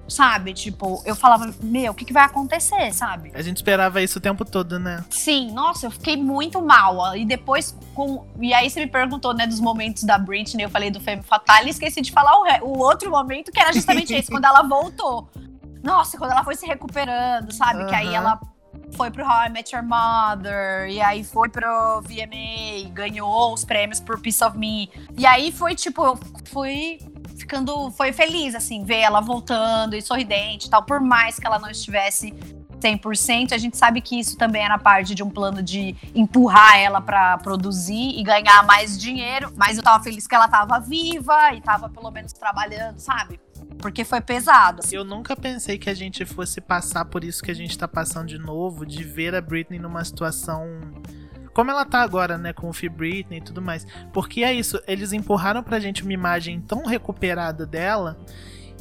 Sabe? 0.10 0.54
Tipo, 0.54 1.02
eu 1.06 1.16
falava, 1.16 1.54
meu, 1.62 1.92
o 1.92 1.96
que, 1.96 2.04
que 2.04 2.12
vai 2.12 2.24
acontecer, 2.24 2.92
sabe? 2.94 3.32
A 3.34 3.42
gente 3.42 3.58
esperava 3.58 4.02
isso 4.02 4.18
o 4.18 4.22
tempo 4.22 4.44
todo, 4.44 4.80
né? 4.80 5.06
Sim, 5.10 5.52
nossa, 5.52 5.86
eu 5.86 5.92
fiquei 5.92 6.18
muito 6.18 6.62
mal. 6.62 7.16
E 7.16 7.26
depois, 7.26 7.78
com. 7.94 8.26
E 8.42 8.54
aí 8.54 8.70
você 8.70 8.80
me 8.80 8.88
perguntou, 8.88 9.34
né, 9.34 9.46
dos 9.46 9.60
momentos 9.60 10.04
da 10.04 10.18
Britney, 10.18 10.66
eu 10.66 10.70
falei 10.70 10.90
do 10.90 11.00
Femme 11.00 11.22
Fatale 11.24 11.68
e 11.68 11.70
esqueci 11.70 12.02
de 12.02 12.12
falar 12.12 12.36
o, 12.40 12.44
re- 12.44 12.62
o 12.64 12.80
outro 12.80 13.12
momento, 13.12 13.52
que 13.52 13.60
era 13.60 13.72
justamente 13.72 14.14
esse, 14.14 14.30
quando 14.32 14.46
ela 14.46 14.64
voltou. 14.64 15.30
Nossa, 15.84 16.18
quando 16.18 16.32
ela 16.32 16.44
foi 16.44 16.56
se 16.56 16.66
recuperando, 16.66 17.54
sabe? 17.54 17.86
Que 17.86 17.96
aí 17.96 18.14
ela 18.14 18.40
foi 18.96 19.12
pro 19.12 19.24
How 19.24 19.46
I 19.46 19.50
Met 19.50 19.74
Your 19.76 19.86
Mother, 19.86 20.90
e 20.90 21.00
aí 21.00 21.24
foi 21.24 21.48
pro 21.48 22.02
VMA, 22.02 22.90
ganhou 22.92 23.54
os 23.54 23.64
prêmios 23.64 24.00
por 24.00 24.20
Piece 24.20 24.44
of 24.44 24.58
Me. 24.58 24.90
E 25.18 25.26
aí 25.26 25.52
foi 25.52 25.76
tipo, 25.76 26.04
eu 26.04 26.20
fui 26.46 27.00
ficando. 27.40 27.90
Foi 27.92 28.14
feliz, 28.14 28.54
assim, 28.56 28.84
ver 28.84 29.00
ela 29.00 29.22
voltando 29.22 29.96
e 29.96 30.02
sorridente 30.02 30.68
e 30.68 30.70
tal, 30.70 30.84
por 30.84 31.00
mais 31.00 31.40
que 31.40 31.48
ela 31.48 31.58
não 31.58 31.70
estivesse 31.70 32.34
100%, 32.80 33.52
a 33.52 33.58
gente 33.58 33.78
sabe 33.78 34.02
que 34.02 34.18
isso 34.18 34.38
também 34.38 34.64
era 34.64 34.78
parte 34.78 35.14
de 35.14 35.22
um 35.22 35.30
plano 35.30 35.62
de 35.62 35.96
empurrar 36.16 36.78
ela 36.78 37.02
pra 37.02 37.38
produzir 37.38 38.18
e 38.18 38.24
ganhar 38.24 38.64
mais 38.66 38.98
dinheiro, 38.98 39.52
mas 39.56 39.78
eu 39.78 39.84
tava 39.84 40.02
feliz 40.04 40.26
que 40.26 40.34
ela 40.34 40.48
tava 40.48 40.80
viva 40.80 41.54
e 41.54 41.62
tava 41.62 41.90
pelo 41.90 42.10
menos 42.10 42.32
trabalhando, 42.32 43.00
sabe? 43.00 43.40
porque 43.80 44.04
foi 44.04 44.22
pesado. 44.22 44.82
Eu 44.92 45.04
nunca 45.04 45.36
pensei 45.36 45.78
que 45.78 45.90
a 45.90 45.94
gente 45.94 46.26
fosse 46.26 46.60
passar 46.60 47.06
por 47.06 47.24
isso 47.24 47.42
que 47.42 47.50
a 47.50 47.56
gente 47.56 47.78
tá 47.78 47.88
passando 47.88 48.28
de 48.28 48.38
novo, 48.38 48.86
de 48.86 49.04
ver 49.04 49.34
a 49.34 49.42
Britney 49.42 49.80
numa 49.80 50.04
situação 50.04 50.68
como 51.60 51.72
ela 51.72 51.84
tá 51.84 52.00
agora, 52.00 52.38
né, 52.38 52.54
com 52.54 52.70
o 52.70 52.74
Free 52.74 52.88
Britney 52.88 53.40
e 53.40 53.42
tudo 53.42 53.62
mais. 53.62 53.86
Porque 54.14 54.46
é 54.46 54.54
isso, 54.54 54.82
eles 54.88 55.12
empurraram 55.12 55.62
pra 55.62 55.78
gente 55.78 56.04
uma 56.04 56.14
imagem 56.14 56.62
tão 56.62 56.86
recuperada 56.86 57.66
dela, 57.66 58.18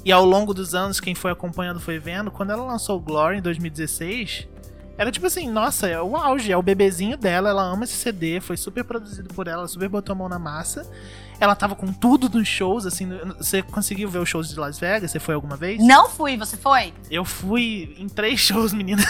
e 0.04 0.12
ao 0.12 0.25
longo 0.25 0.54
dos 0.54 0.76
anos, 0.76 1.00
quem 1.00 1.12
foi 1.12 1.32
acompanhando 1.32 1.80
foi 1.80 1.99
vendo, 1.99 2.30
quando 2.30 2.52
ela 2.52 2.64
lançou 2.64 3.00
Glory 3.00 3.38
em 3.38 3.42
2016, 3.42 4.47
era 4.97 5.11
tipo 5.11 5.26
assim, 5.26 5.50
nossa, 5.50 5.88
é 5.88 6.00
o 6.00 6.16
auge, 6.16 6.52
é 6.52 6.56
o 6.56 6.62
bebezinho 6.62 7.16
dela, 7.16 7.49
ela 7.49 7.64
ama 7.64 7.82
esse 7.82 7.94
CD, 7.94 8.40
foi 8.40 8.56
super 8.56 8.85
produzido 8.85 9.35
por 9.35 9.49
ela, 9.49 9.66
super 9.66 9.88
botou 9.88 10.12
a 10.12 10.16
mão 10.16 10.28
na 10.28 10.38
massa. 10.38 10.88
Ela 11.40 11.54
tava 11.54 11.75
com 11.75 11.92
tudo 11.92 12.28
nos 12.28 12.49
shows, 12.49 12.85
assim. 12.85 13.09
Você 13.37 13.62
conseguiu 13.62 14.09
ver 14.09 14.18
os 14.18 14.28
shows 14.28 14.49
de 14.49 14.59
Las 14.59 14.78
Vegas? 14.78 15.11
Você 15.11 15.21
foi 15.21 15.35
alguma 15.35 15.57
vez? 15.57 15.83
Não 15.85 16.09
fui, 16.09 16.37
você 16.37 16.57
foi? 16.57 16.92
Eu 17.11 17.25
fui 17.25 17.95
em 17.99 18.09
três 18.09 18.40
shows, 18.40 18.73
menina. 18.73 19.02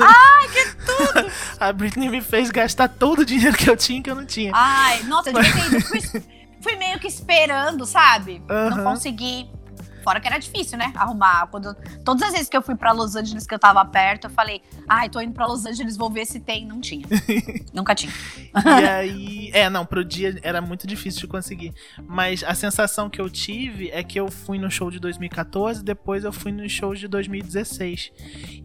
Ai, 0.00 0.48
que 0.48 0.74
tudo! 0.84 1.30
a 1.60 1.72
Britney 1.72 2.08
me 2.08 2.20
fez 2.20 2.50
gastar 2.50 2.88
todo 2.88 3.20
o 3.20 3.24
dinheiro 3.24 3.56
que 3.56 3.70
eu 3.70 3.76
tinha 3.76 4.02
que 4.02 4.10
eu 4.10 4.14
não 4.14 4.26
tinha. 4.26 4.52
Ai, 4.54 5.02
nossa, 5.04 5.30
eu 5.30 5.34
devia 5.34 5.52
ter 5.52 5.76
ido. 5.76 5.80
Fui, 5.86 6.00
fui 6.60 6.76
meio 6.76 6.98
que 6.98 7.06
esperando, 7.06 7.86
sabe? 7.86 8.42
Uhum. 8.50 8.70
Não 8.70 8.84
consegui. 8.84 9.48
Fora 10.02 10.20
que 10.20 10.26
era 10.26 10.38
difícil, 10.38 10.78
né? 10.78 10.92
Arrumar. 10.94 11.46
Quando, 11.48 11.74
todas 12.04 12.22
as 12.22 12.32
vezes 12.32 12.48
que 12.48 12.56
eu 12.56 12.62
fui 12.62 12.74
para 12.74 12.92
Los 12.92 13.16
Angeles, 13.16 13.46
que 13.46 13.54
eu 13.54 13.58
tava 13.58 13.84
perto, 13.84 14.24
eu 14.24 14.30
falei, 14.30 14.62
ai, 14.88 15.06
ah, 15.06 15.10
tô 15.10 15.20
indo 15.20 15.32
para 15.32 15.46
Los 15.46 15.66
Angeles, 15.66 15.96
vou 15.96 16.10
ver 16.10 16.26
se 16.26 16.40
tem. 16.40 16.66
Não 16.66 16.80
tinha. 16.80 17.06
Nunca 17.72 17.94
tinha. 17.94 18.12
e 18.54 18.68
aí. 18.88 19.50
É, 19.52 19.68
não, 19.68 19.84
pro 19.84 20.04
dia 20.04 20.38
era 20.42 20.60
muito 20.60 20.86
difícil 20.86 21.20
de 21.22 21.26
conseguir. 21.26 21.74
Mas 22.06 22.42
a 22.42 22.54
sensação 22.54 23.10
que 23.10 23.20
eu 23.20 23.28
tive 23.28 23.90
é 23.90 24.02
que 24.02 24.18
eu 24.18 24.30
fui 24.30 24.58
no 24.58 24.70
show 24.70 24.90
de 24.90 24.98
2014, 24.98 25.82
depois 25.84 26.24
eu 26.24 26.32
fui 26.32 26.52
no 26.52 26.68
show 26.68 26.94
de 26.94 27.08
2016. 27.08 28.12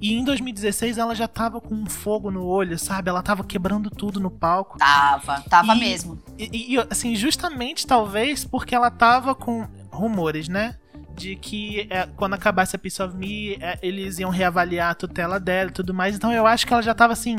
E 0.01 0.13
em 0.13 0.23
2016 0.23 0.97
ela 0.97 1.15
já 1.15 1.27
tava 1.27 1.59
com 1.59 1.75
um 1.75 1.85
fogo 1.85 2.31
no 2.31 2.45
olho, 2.45 2.77
sabe? 2.77 3.09
Ela 3.09 3.21
tava 3.21 3.43
quebrando 3.43 3.89
tudo 3.89 4.19
no 4.19 4.31
palco. 4.31 4.77
Tava, 4.77 5.41
tava 5.49 5.75
e, 5.75 5.79
mesmo. 5.79 6.21
E, 6.37 6.75
e, 6.75 6.79
assim, 6.89 7.15
justamente 7.15 7.85
talvez 7.85 8.45
porque 8.45 8.75
ela 8.75 8.91
tava 8.91 9.33
com 9.33 9.67
rumores, 9.91 10.47
né? 10.47 10.75
De 11.15 11.35
que 11.35 11.87
é, 11.89 12.07
quando 12.15 12.33
acabasse 12.33 12.75
a 12.75 12.79
Piece 12.79 13.01
of 13.01 13.15
Me, 13.15 13.55
é, 13.61 13.79
eles 13.81 14.19
iam 14.19 14.29
reavaliar 14.29 14.91
a 14.91 14.95
tutela 14.95 15.39
dela 15.39 15.69
e 15.69 15.73
tudo 15.73 15.93
mais. 15.93 16.15
Então 16.15 16.31
eu 16.31 16.45
acho 16.45 16.67
que 16.67 16.73
ela 16.73 16.81
já 16.81 16.93
tava 16.93 17.13
assim, 17.13 17.37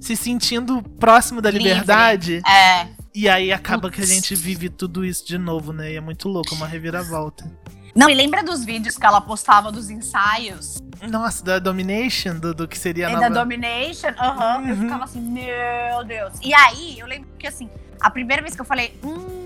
se 0.00 0.14
sentindo 0.14 0.82
próximo 0.82 1.40
da 1.40 1.50
Livre. 1.50 1.68
liberdade. 1.68 2.42
É. 2.46 2.88
E 3.14 3.28
aí 3.28 3.50
acaba 3.50 3.90
que 3.90 4.02
a 4.02 4.06
gente 4.06 4.34
vive 4.34 4.68
tudo 4.68 5.04
isso 5.04 5.26
de 5.26 5.38
novo, 5.38 5.72
né? 5.72 5.92
E 5.92 5.96
é 5.96 6.00
muito 6.00 6.28
louco, 6.28 6.54
uma 6.54 6.66
reviravolta. 6.66 7.50
Não, 7.94 8.10
e 8.10 8.14
lembra 8.14 8.44
dos 8.44 8.62
vídeos 8.62 8.98
que 8.98 9.06
ela 9.06 9.22
postava 9.22 9.72
dos 9.72 9.88
ensaios? 9.88 10.82
Nossa, 11.10 11.42
da 11.42 11.58
Domination, 11.58 12.38
do, 12.38 12.54
do 12.54 12.68
que 12.68 12.78
seria 12.78 13.06
a 13.06 13.10
é 13.10 13.14
nova... 13.14 13.30
da 13.30 13.40
Domination, 13.40 14.08
aham. 14.18 14.58
Uhum. 14.58 14.68
Eu 14.68 14.76
ficava 14.76 15.04
assim, 15.04 15.20
meu 15.20 16.04
Deus. 16.04 16.34
E 16.42 16.52
aí, 16.52 16.98
eu 16.98 17.06
lembro 17.06 17.26
que 17.38 17.46
assim, 17.46 17.70
a 17.98 18.10
primeira 18.10 18.42
vez 18.42 18.54
que 18.54 18.60
eu 18.60 18.66
falei, 18.66 19.00
hum, 19.02 19.45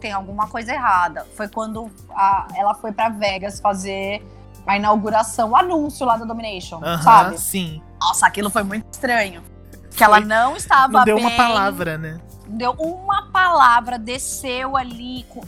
tem 0.00 0.12
alguma 0.12 0.48
coisa 0.48 0.72
errada. 0.72 1.26
Foi 1.36 1.48
quando 1.48 1.90
a, 2.10 2.48
ela 2.56 2.74
foi 2.74 2.90
para 2.90 3.10
Vegas 3.10 3.60
fazer 3.60 4.24
a 4.66 4.76
inauguração, 4.76 5.50
o 5.50 5.56
anúncio 5.56 6.06
lá 6.06 6.16
da 6.16 6.24
Domination, 6.24 6.78
uh 6.78 6.82
-huh, 6.82 7.02
sabe? 7.02 7.38
Sim. 7.38 7.82
Nossa, 8.00 8.26
aquilo 8.26 8.50
foi 8.50 8.62
muito 8.62 8.86
estranho. 8.92 9.42
Que 9.94 10.04
ela 10.04 10.20
não 10.20 10.56
estava 10.56 10.98
não 10.98 11.04
deu 11.04 11.16
bem, 11.16 11.26
uma 11.26 11.36
palavra, 11.36 11.98
né? 11.98 12.20
Deu 12.48 12.72
uma 12.72 13.30
palavra, 13.30 13.98
desceu 13.98 14.76
ali 14.76 15.24
com, 15.28 15.40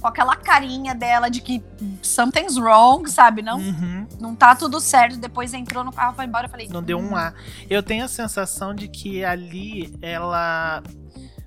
com 0.00 0.06
aquela 0.06 0.36
carinha 0.36 0.94
dela 0.94 1.28
de 1.28 1.40
que 1.40 1.62
something's 2.02 2.56
wrong, 2.56 3.08
sabe? 3.08 3.40
Não, 3.40 3.58
uhum. 3.58 4.06
não 4.20 4.34
tá 4.34 4.54
tudo 4.54 4.80
certo. 4.80 5.16
Depois 5.16 5.54
entrou 5.54 5.82
no 5.82 5.92
carro, 5.92 6.14
foi 6.14 6.26
embora. 6.26 6.46
Eu 6.46 6.50
falei. 6.50 6.68
Não 6.68 6.82
deu 6.82 6.98
um 6.98 7.12
hum. 7.12 7.16
A. 7.16 7.32
Eu 7.70 7.82
tenho 7.82 8.04
a 8.04 8.08
sensação 8.08 8.74
de 8.74 8.88
que 8.88 9.24
ali 9.24 9.96
ela 10.02 10.82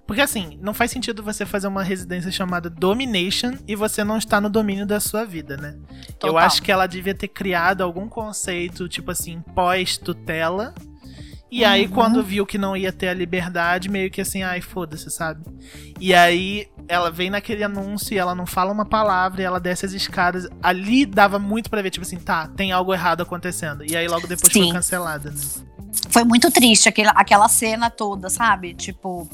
porque 0.07 0.21
assim, 0.21 0.57
não 0.61 0.73
faz 0.73 0.89
sentido 0.89 1.21
você 1.21 1.45
fazer 1.45 1.67
uma 1.67 1.83
residência 1.83 2.31
chamada 2.31 2.69
Domination 2.69 3.51
e 3.67 3.75
você 3.75 4.05
não 4.05 4.17
está 4.17 4.39
no 4.39 4.49
domínio 4.49 4.85
da 4.85 5.01
sua 5.01 5.25
vida, 5.25 5.57
né? 5.57 5.77
Total. 6.17 6.29
Eu 6.29 6.37
acho 6.37 6.63
que 6.63 6.71
ela 6.71 6.87
devia 6.87 7.13
ter 7.13 7.27
criado 7.27 7.83
algum 7.83 8.07
conceito, 8.07 8.87
tipo 8.87 9.11
assim, 9.11 9.41
pós-tutela. 9.53 10.73
E 11.51 11.63
uhum. 11.63 11.69
aí, 11.69 11.87
quando 11.89 12.23
viu 12.23 12.45
que 12.45 12.57
não 12.57 12.75
ia 12.75 12.91
ter 12.91 13.09
a 13.09 13.13
liberdade, 13.13 13.89
meio 13.89 14.09
que 14.09 14.21
assim, 14.21 14.43
ai, 14.43 14.61
foda-se, 14.61 15.11
sabe? 15.11 15.43
E 15.99 16.13
aí, 16.13 16.67
ela 16.87 17.11
vem 17.11 17.29
naquele 17.29 17.63
anúncio 17.63 18.13
e 18.13 18.17
ela 18.17 18.33
não 18.33 18.45
fala 18.45 18.71
uma 18.71 18.85
palavra 18.85 19.41
e 19.41 19.45
ela 19.45 19.59
desce 19.59 19.85
as 19.85 19.91
escadas. 19.91 20.47
Ali 20.63 21.05
dava 21.05 21.37
muito 21.37 21.69
pra 21.69 21.81
ver, 21.81 21.89
tipo 21.89 22.05
assim, 22.05 22.17
tá, 22.17 22.47
tem 22.47 22.71
algo 22.71 22.93
errado 22.93 23.21
acontecendo. 23.21 23.83
E 23.83 23.95
aí, 23.95 24.07
logo 24.07 24.25
depois 24.25 24.53
Sim. 24.53 24.63
foi 24.63 24.71
cancelada, 24.71 25.31
né? 25.31 25.37
Foi 26.09 26.23
muito 26.23 26.49
triste 26.49 26.87
aquela, 26.87 27.11
aquela 27.11 27.49
cena 27.49 27.89
toda, 27.89 28.29
sabe? 28.29 28.73
Tipo, 28.73 29.29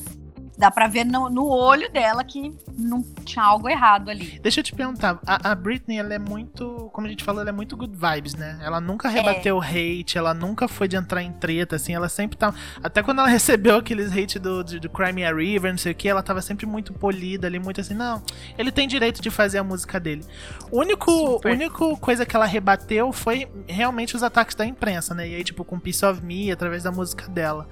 Dá 0.57 0.69
pra 0.69 0.87
ver 0.87 1.03
no, 1.03 1.29
no, 1.29 1.47
olho 1.47 1.91
dela 1.91 2.23
que 2.23 2.53
não 2.77 3.03
tinha 3.25 3.43
algo 3.43 3.67
errado 3.67 4.09
ali. 4.09 4.39
Deixa 4.39 4.59
eu 4.59 4.63
te 4.63 4.73
perguntar, 4.73 5.19
a, 5.25 5.51
a 5.51 5.55
Britney, 5.55 5.97
ela 5.97 6.13
é 6.13 6.19
muito, 6.19 6.89
como 6.93 7.07
a 7.07 7.09
gente 7.09 7.23
falou, 7.23 7.41
ela 7.41 7.49
é 7.49 7.53
muito 7.53 7.75
good 7.75 7.95
vibes, 7.95 8.35
né? 8.35 8.59
Ela 8.61 8.79
nunca 8.79 9.09
rebateu 9.09 9.61
é. 9.63 9.67
hate, 9.67 10.17
ela 10.17 10.33
nunca 10.33 10.67
foi 10.67 10.87
de 10.87 10.95
entrar 10.95 11.23
em 11.23 11.31
treta, 11.31 11.75
assim, 11.75 11.93
ela 11.93 12.07
sempre 12.07 12.37
tá. 12.37 12.53
Até 12.83 13.01
quando 13.01 13.19
ela 13.19 13.27
recebeu 13.29 13.77
aqueles 13.77 14.15
hate 14.15 14.37
do, 14.37 14.63
do, 14.63 14.79
do 14.79 14.89
Crimea 14.89 15.33
River, 15.33 15.71
não 15.71 15.77
sei 15.77 15.91
o 15.91 15.95
que, 15.95 16.07
ela 16.07 16.21
tava 16.21 16.41
sempre 16.41 16.65
muito 16.65 16.93
polida 16.93 17.47
ali, 17.47 17.57
muito 17.57 17.81
assim, 17.81 17.95
não, 17.95 18.21
ele 18.57 18.71
tem 18.71 18.87
direito 18.87 19.21
de 19.21 19.31
fazer 19.31 19.57
a 19.57 19.63
música 19.63 19.99
dele. 19.99 20.23
O 20.71 20.79
único, 20.79 21.41
único 21.45 21.97
coisa 21.97 22.25
que 22.25 22.35
ela 22.35 22.45
rebateu 22.45 23.11
foi 23.11 23.47
realmente 23.67 24.15
os 24.15 24.23
ataques 24.23 24.55
da 24.55 24.65
imprensa, 24.65 25.13
né? 25.13 25.27
E 25.27 25.35
aí, 25.35 25.43
tipo, 25.43 25.63
com 25.63 25.79
Piece 25.79 26.05
of 26.05 26.23
Me, 26.23 26.51
através 26.51 26.83
da 26.83 26.91
música 26.91 27.27
dela. 27.27 27.67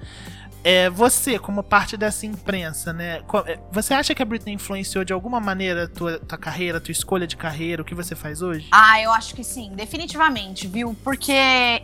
É, 0.63 0.89
você, 0.89 1.39
como 1.39 1.63
parte 1.63 1.97
dessa 1.97 2.25
imprensa, 2.25 2.93
né? 2.93 3.21
É, 3.47 3.59
você 3.71 3.93
acha 3.93 4.13
que 4.13 4.21
a 4.21 4.25
Britney 4.25 4.53
influenciou 4.53 5.03
de 5.03 5.11
alguma 5.11 5.39
maneira 5.39 5.85
a 5.85 5.87
tua, 5.87 6.19
tua 6.19 6.37
carreira, 6.37 6.79
tua 6.79 6.91
escolha 6.91 7.25
de 7.25 7.35
carreira, 7.35 7.81
o 7.81 7.85
que 7.85 7.95
você 7.95 8.15
faz 8.15 8.41
hoje? 8.41 8.67
Ah, 8.71 9.01
eu 9.01 9.11
acho 9.11 9.33
que 9.33 9.43
sim, 9.43 9.71
definitivamente, 9.75 10.67
viu? 10.67 10.95
Porque. 11.03 11.33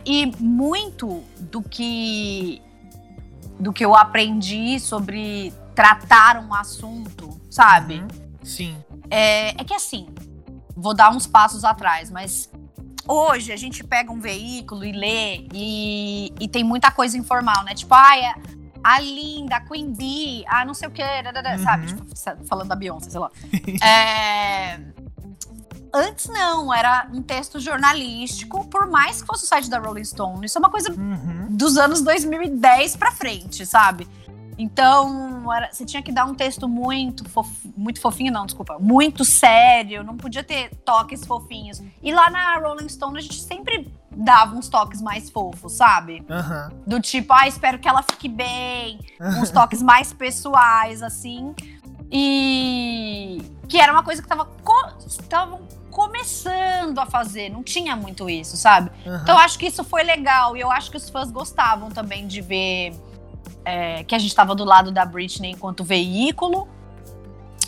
E 0.06 0.26
muito 0.38 1.24
do 1.40 1.60
que. 1.60 2.62
do 3.58 3.72
que 3.72 3.84
eu 3.84 3.96
aprendi 3.96 4.78
sobre 4.78 5.52
tratar 5.74 6.36
um 6.38 6.54
assunto, 6.54 7.40
sabe? 7.50 8.00
Uhum, 8.00 8.08
sim. 8.44 8.76
É, 9.10 9.60
é 9.60 9.64
que 9.64 9.74
assim, 9.74 10.08
vou 10.76 10.94
dar 10.94 11.10
uns 11.10 11.26
passos 11.26 11.64
atrás, 11.64 12.10
mas 12.10 12.48
hoje 13.06 13.52
a 13.52 13.56
gente 13.56 13.82
pega 13.82 14.12
um 14.12 14.20
veículo 14.20 14.84
e 14.84 14.92
lê 14.92 15.46
e, 15.52 16.32
e 16.38 16.46
tem 16.46 16.62
muita 16.62 16.90
coisa 16.90 17.16
informal, 17.16 17.64
né? 17.64 17.74
Tipo, 17.74 17.94
ah, 17.94 18.18
é, 18.18 18.34
a 18.82 19.00
linda, 19.00 19.56
a 19.56 19.60
Queen 19.60 19.92
Bee, 19.92 20.44
a 20.46 20.64
não 20.64 20.74
sei 20.74 20.88
o 20.88 20.90
que, 20.90 21.02
uhum. 21.02 21.62
sabe? 21.62 21.86
Tipo, 21.86 22.46
falando 22.46 22.68
da 22.68 22.76
Beyoncé, 22.76 23.10
sei 23.10 23.20
lá. 23.20 23.30
é... 23.82 24.80
Antes 25.92 26.26
não, 26.26 26.72
era 26.72 27.08
um 27.12 27.22
texto 27.22 27.58
jornalístico, 27.58 28.66
por 28.66 28.86
mais 28.86 29.22
que 29.22 29.26
fosse 29.26 29.44
o 29.44 29.46
site 29.46 29.70
da 29.70 29.78
Rolling 29.78 30.04
Stone. 30.04 30.44
Isso 30.44 30.58
é 30.58 30.60
uma 30.60 30.70
coisa 30.70 30.92
uhum. 30.92 31.46
dos 31.50 31.78
anos 31.78 32.02
2010 32.02 32.96
pra 32.96 33.10
frente, 33.10 33.64
sabe? 33.64 34.06
Então, 34.58 35.52
era, 35.52 35.72
você 35.72 35.84
tinha 35.84 36.02
que 36.02 36.10
dar 36.10 36.24
um 36.24 36.34
texto 36.34 36.68
muito, 36.68 37.26
fof, 37.28 37.48
muito 37.76 38.00
fofinho, 38.00 38.32
não, 38.32 38.44
desculpa, 38.44 38.76
muito 38.78 39.24
sério, 39.24 40.02
não 40.02 40.16
podia 40.16 40.42
ter 40.42 40.74
toques 40.84 41.24
fofinhos. 41.24 41.80
E 42.02 42.12
lá 42.12 42.28
na 42.28 42.58
Rolling 42.58 42.88
Stone 42.88 43.16
a 43.16 43.20
gente 43.20 43.40
sempre 43.40 43.88
dava 44.10 44.56
uns 44.56 44.68
toques 44.68 45.00
mais 45.00 45.30
fofos, 45.30 45.72
sabe? 45.72 46.24
Uhum. 46.28 46.78
Do 46.86 47.00
tipo, 47.00 47.32
ah, 47.32 47.46
espero 47.46 47.78
que 47.78 47.88
ela 47.88 48.02
fique 48.02 48.28
bem, 48.28 48.98
uns 49.20 49.50
toques 49.50 49.82
mais 49.82 50.12
pessoais, 50.12 51.02
assim. 51.02 51.54
E 52.10 53.42
que 53.68 53.78
era 53.78 53.92
uma 53.92 54.02
coisa 54.02 54.22
que 54.22 54.28
tava 54.28 54.48
estavam 55.06 55.60
começando 55.90 56.98
a 56.98 57.06
fazer, 57.06 57.50
não 57.50 57.62
tinha 57.62 57.96
muito 57.96 58.30
isso, 58.30 58.56
sabe? 58.56 58.90
Uhum. 59.04 59.16
Então 59.16 59.34
eu 59.34 59.40
acho 59.40 59.58
que 59.58 59.66
isso 59.66 59.84
foi 59.84 60.02
legal 60.02 60.56
e 60.56 60.60
eu 60.60 60.70
acho 60.70 60.90
que 60.90 60.96
os 60.96 61.10
fãs 61.10 61.30
gostavam 61.30 61.90
também 61.90 62.26
de 62.26 62.40
ver 62.40 62.94
é, 63.64 64.04
que 64.04 64.14
a 64.14 64.18
gente 64.18 64.30
estava 64.30 64.54
do 64.54 64.64
lado 64.64 64.90
da 64.90 65.04
Britney 65.04 65.52
enquanto 65.52 65.84
veículo. 65.84 66.68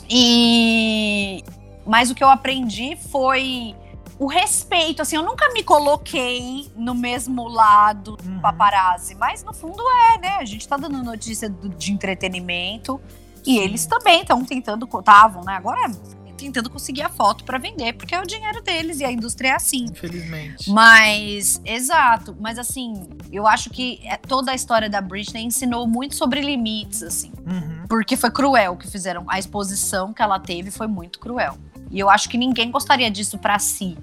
E 0.09 1.45
mas 1.87 2.11
o 2.11 2.15
que 2.15 2.23
eu 2.23 2.29
aprendi 2.29 2.97
foi 2.97 3.75
o 4.21 4.27
respeito, 4.27 5.01
assim, 5.01 5.17
eu 5.17 5.23
nunca 5.23 5.51
me 5.55 5.65
coloquei 5.65 6.71
no 6.77 6.95
mesmo 6.95 7.49
lado 7.49 8.19
do 8.19 8.29
uhum. 8.29 8.39
paparazzi, 8.39 9.15
mas 9.15 9.43
no 9.43 9.55
fundo 9.55 9.83
é, 10.13 10.19
né? 10.19 10.37
A 10.39 10.45
gente 10.45 10.69
tá 10.69 10.77
dando 10.77 11.03
notícia 11.03 11.49
de 11.49 11.91
entretenimento 11.91 13.01
e 13.47 13.59
eles 13.59 13.87
também 13.87 14.21
estão 14.21 14.45
tentando, 14.45 14.87
estavam, 14.87 15.43
né? 15.43 15.57
Agora 15.57 15.91
tentando 16.37 16.69
conseguir 16.69 17.03
a 17.03 17.09
foto 17.09 17.45
para 17.45 17.57
vender, 17.57 17.95
porque 17.95 18.15
é 18.15 18.21
o 18.21 18.27
dinheiro 18.27 18.63
deles 18.63 19.01
e 19.01 19.05
a 19.07 19.13
indústria 19.13 19.49
é 19.49 19.53
assim. 19.53 19.87
Infelizmente. 19.91 20.71
Mas, 20.71 21.61
exato. 21.65 22.37
Mas 22.39 22.59
assim, 22.59 23.09
eu 23.33 23.47
acho 23.47 23.71
que 23.71 24.01
é, 24.05 24.19
toda 24.19 24.53
a 24.53 24.55
história 24.55 24.89
da 24.89 25.01
Britney 25.01 25.45
ensinou 25.45 25.87
muito 25.87 26.15
sobre 26.15 26.43
limites, 26.43 27.03
assim. 27.03 27.33
Uhum. 27.47 27.85
Porque 27.89 28.17
foi 28.17 28.31
cruel 28.31 28.73
o 28.73 28.77
que 28.77 28.91
fizeram. 28.91 29.25
A 29.29 29.39
exposição 29.39 30.13
que 30.13 30.23
ela 30.23 30.39
teve 30.39 30.71
foi 30.71 30.87
muito 30.87 31.19
cruel. 31.19 31.59
E 31.91 31.99
eu 31.99 32.09
acho 32.09 32.29
que 32.29 32.39
ninguém 32.39 32.71
gostaria 32.71 33.11
disso 33.11 33.39
para 33.39 33.59
si. 33.59 33.97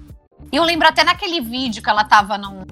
E 0.52 0.56
eu 0.56 0.64
lembro 0.64 0.86
até 0.88 1.02
naquele 1.04 1.40
vídeo 1.40 1.82
que 1.82 1.88
ela 1.90 2.04
tava 2.04 2.36
num. 2.38 2.62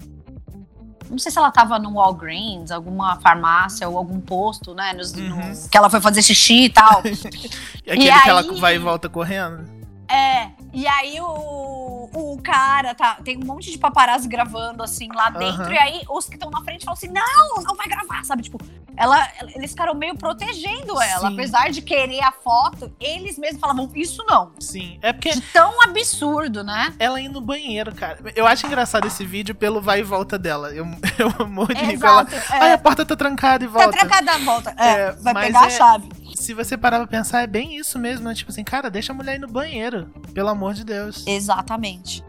Não 1.09 1.19
sei 1.19 1.31
se 1.31 1.39
ela 1.39 1.51
tava 1.53 1.79
no 1.79 1.95
Walgreens, 1.95 2.71
alguma 2.73 3.17
farmácia 3.21 3.89
ou 3.89 3.97
algum 3.97 4.21
posto, 4.21 4.75
né? 4.75 4.93
Nos, 4.93 5.13
Uhum. 5.13 5.29
no- 5.29 5.69
que 5.69 5.77
ela 5.79 5.89
foi 5.89 6.01
fazer 6.01 6.21
xixi 6.23 6.65
e 6.65 6.69
tal. 6.71 7.03
E 7.87 7.91
aquele 7.93 8.11
E 8.11 8.21
que 8.23 8.29
ela 8.29 8.41
aí- 8.41 8.61
vai 8.61 8.75
e 8.75 8.79
volta 8.79 9.09
correndo? 9.09 9.65
É, 10.09 10.51
e 10.73 10.87
aí 10.87 11.21
o, 11.21 12.09
o 12.13 12.41
cara, 12.43 12.95
tá, 12.95 13.19
tem 13.25 13.37
um 13.37 13.45
monte 13.45 13.71
de 13.71 13.79
paparazzi 13.79 14.29
gravando 14.29 14.83
assim 14.83 15.09
lá 15.15 15.31
dentro, 15.31 15.63
Aham. 15.63 15.73
e 15.73 15.79
aí 15.79 16.03
os 16.09 16.27
que 16.27 16.35
estão 16.35 16.51
na 16.51 16.63
frente 16.63 16.85
falam 16.85 16.97
assim: 16.97 17.09
não, 17.09 17.63
não 17.63 17.75
vai 17.77 17.87
gravar, 17.87 18.25
sabe? 18.25 18.43
Tipo, 18.43 18.59
ela, 18.97 19.29
eles 19.55 19.71
ficaram 19.73 19.95
meio 19.95 20.17
protegendo 20.17 21.01
ela, 21.01 21.29
Sim. 21.29 21.35
apesar 21.35 21.71
de 21.71 21.83
querer 21.83 22.23
a 22.23 22.33
foto, 22.33 22.91
eles 23.01 23.39
mesmos 23.39 23.61
falavam: 23.61 23.91
isso 23.95 24.25
não. 24.29 24.53
Sim. 24.61 24.99
É 25.03 25.13
porque 25.13 25.31
De 25.31 25.41
tão 25.41 25.83
absurdo, 25.83 26.63
né? 26.65 26.95
ela 26.99 27.21
ia 27.21 27.29
no 27.29 27.41
banheiro, 27.41 27.95
cara. 27.95 28.19
Eu 28.35 28.47
acho 28.47 28.67
engraçado 28.67 29.07
esse 29.07 29.25
vídeo 29.25 29.55
pelo 29.55 29.81
vai 29.81 30.01
e 30.01 30.03
volta 30.03 30.39
dela. 30.39 30.71
Eu, 30.75 30.87
eu 31.19 31.47
morro 31.47 31.75
de 31.75 31.85
rir 31.85 31.99
com 31.99 32.07
ela. 32.07 32.23
Exato. 32.23 32.53
Ai, 32.53 32.71
É, 32.71 32.73
a 32.75 32.79
porta 32.79 33.05
tá 33.05 33.17
trancada 33.17 33.65
e 33.65 33.69
tá 33.69 33.73
volta. 33.73 33.91
trancada 33.99 34.33
a 34.33 34.39
volta. 34.39 34.75
É, 34.79 34.91
É, 35.01 35.13
vai 35.13 35.35
pegar 35.35 35.63
é- 35.65 35.67
a 35.67 35.71
chave. 35.71 36.09
Se 36.37 36.53
você 36.53 36.77
parar 36.77 36.99
pra 36.99 37.07
pensar, 37.07 37.41
é 37.43 37.47
bem 37.47 37.77
isso 37.77 37.99
mesmo, 37.99 38.29
né? 38.29 38.35
Tipo 38.35 38.51
assim, 38.51 38.63
cara, 38.63 38.91
deixa 38.91 39.13
a 39.13 39.17
mulher 39.17 39.37
ir 39.37 39.41
no 39.41 39.49
banheiro. 39.49 40.07
Pelo 40.35 40.51
amor 40.51 40.75
de 40.75 40.85
Deus. 40.85 41.27
Exatamente. 41.27 42.23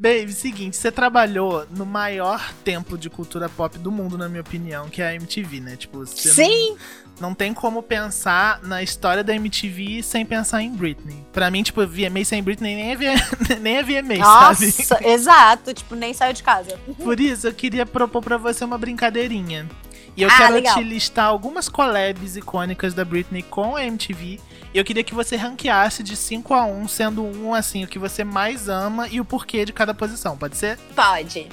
Baby, 0.00 0.32
seguinte, 0.32 0.78
você 0.78 0.90
trabalhou 0.90 1.66
no 1.76 1.84
maior 1.84 2.54
tempo 2.64 2.96
de 2.96 3.10
cultura 3.10 3.50
pop 3.50 3.76
do 3.78 3.90
mundo, 3.92 4.16
na 4.16 4.30
minha 4.30 4.40
opinião, 4.40 4.88
que 4.88 5.02
é 5.02 5.08
a 5.08 5.14
MTV, 5.14 5.60
né? 5.60 5.76
Tipo, 5.76 5.98
você 5.98 6.28
não- 6.28 6.34
Sim, 6.34 6.76
Não, 7.20 7.34
tem 7.34 7.52
como 7.52 7.82
pensar 7.82 8.62
na 8.62 8.82
história 8.82 9.22
da 9.22 9.34
MTV 9.34 10.02
sem 10.02 10.24
pensar 10.24 10.62
em 10.62 10.70
Britney. 10.70 11.22
Pra 11.34 11.50
mim, 11.50 11.62
tipo, 11.62 11.86
VMA 11.86 12.24
sem 12.24 12.42
Britney 12.42 12.74
nem 12.74 12.92
é, 12.92 12.96
V- 12.96 13.06
nem 13.60 13.76
é 13.76 13.82
VMA, 13.82 14.24
sabe? 14.24 14.66
nossa, 14.66 15.06
exato. 15.06 15.74
Tipo, 15.74 15.94
nem 15.94 16.14
saiu 16.14 16.32
de 16.32 16.42
casa. 16.42 16.78
Por 16.96 17.20
isso, 17.20 17.46
eu 17.46 17.52
queria 17.52 17.84
propor 17.84 18.22
pra 18.22 18.38
você 18.38 18.64
uma 18.64 18.78
brincadeirinha. 18.78 19.68
E 20.16 20.22
eu 20.22 20.30
Ah, 20.30 20.36
quero 20.38 20.54
legal. 20.54 20.74
te 20.78 20.82
listar 20.82 21.26
algumas 21.26 21.68
collabs 21.68 22.36
icônicas 22.36 22.94
da 22.94 23.04
Britney 23.04 23.42
com 23.42 23.76
a 23.76 23.84
MTV. 23.84 24.40
E 24.72 24.78
eu 24.78 24.84
queria 24.84 25.02
que 25.02 25.14
você 25.14 25.34
ranqueasse 25.36 26.02
de 26.02 26.16
5 26.16 26.54
a 26.54 26.64
1, 26.64 26.88
sendo 26.88 27.24
um 27.24 27.52
assim, 27.52 27.82
o 27.84 27.88
que 27.88 27.98
você 27.98 28.22
mais 28.22 28.68
ama 28.68 29.08
e 29.08 29.20
o 29.20 29.24
porquê 29.24 29.64
de 29.64 29.72
cada 29.72 29.92
posição, 29.92 30.36
pode 30.36 30.56
ser? 30.56 30.78
Pode. 30.94 31.48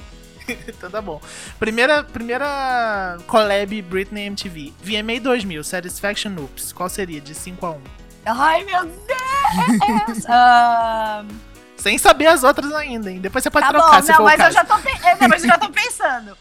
Então 0.66 0.90
tá 0.90 1.02
bom. 1.02 1.20
Primeira, 1.58 2.02
primeira 2.02 3.18
collab 3.26 3.82
Britney 3.82 4.26
MTV. 4.28 4.72
VMA 4.82 5.20
2000, 5.20 5.62
Satisfaction 5.62 6.34
Oops. 6.38 6.72
Qual 6.72 6.88
seria 6.88 7.20
de 7.20 7.34
5 7.34 7.66
a 7.66 7.70
1? 7.72 7.80
Ai, 8.24 8.64
meu 8.64 8.84
Deus! 8.86 10.24
Ahn, 10.28 11.28
Sem 11.76 11.98
saber 11.98 12.28
as 12.28 12.44
outras 12.44 12.72
ainda, 12.72 13.10
hein? 13.10 13.20
Depois 13.20 13.42
você 13.42 13.50
pode 13.50 13.66
tá 13.66 13.72
trocar 13.72 14.00
bom, 14.00 14.02
se 14.02 14.08
não, 14.08 14.16
for 14.16 14.24
mas 14.24 14.40
eu 14.40 14.52
já 14.52 14.64
tô, 14.64 14.74
é, 14.74 15.14
não, 15.20 15.28
mas 15.28 15.42
eu 15.44 15.50
já 15.50 15.58
tô 15.58 15.68
pensando. 15.72 16.36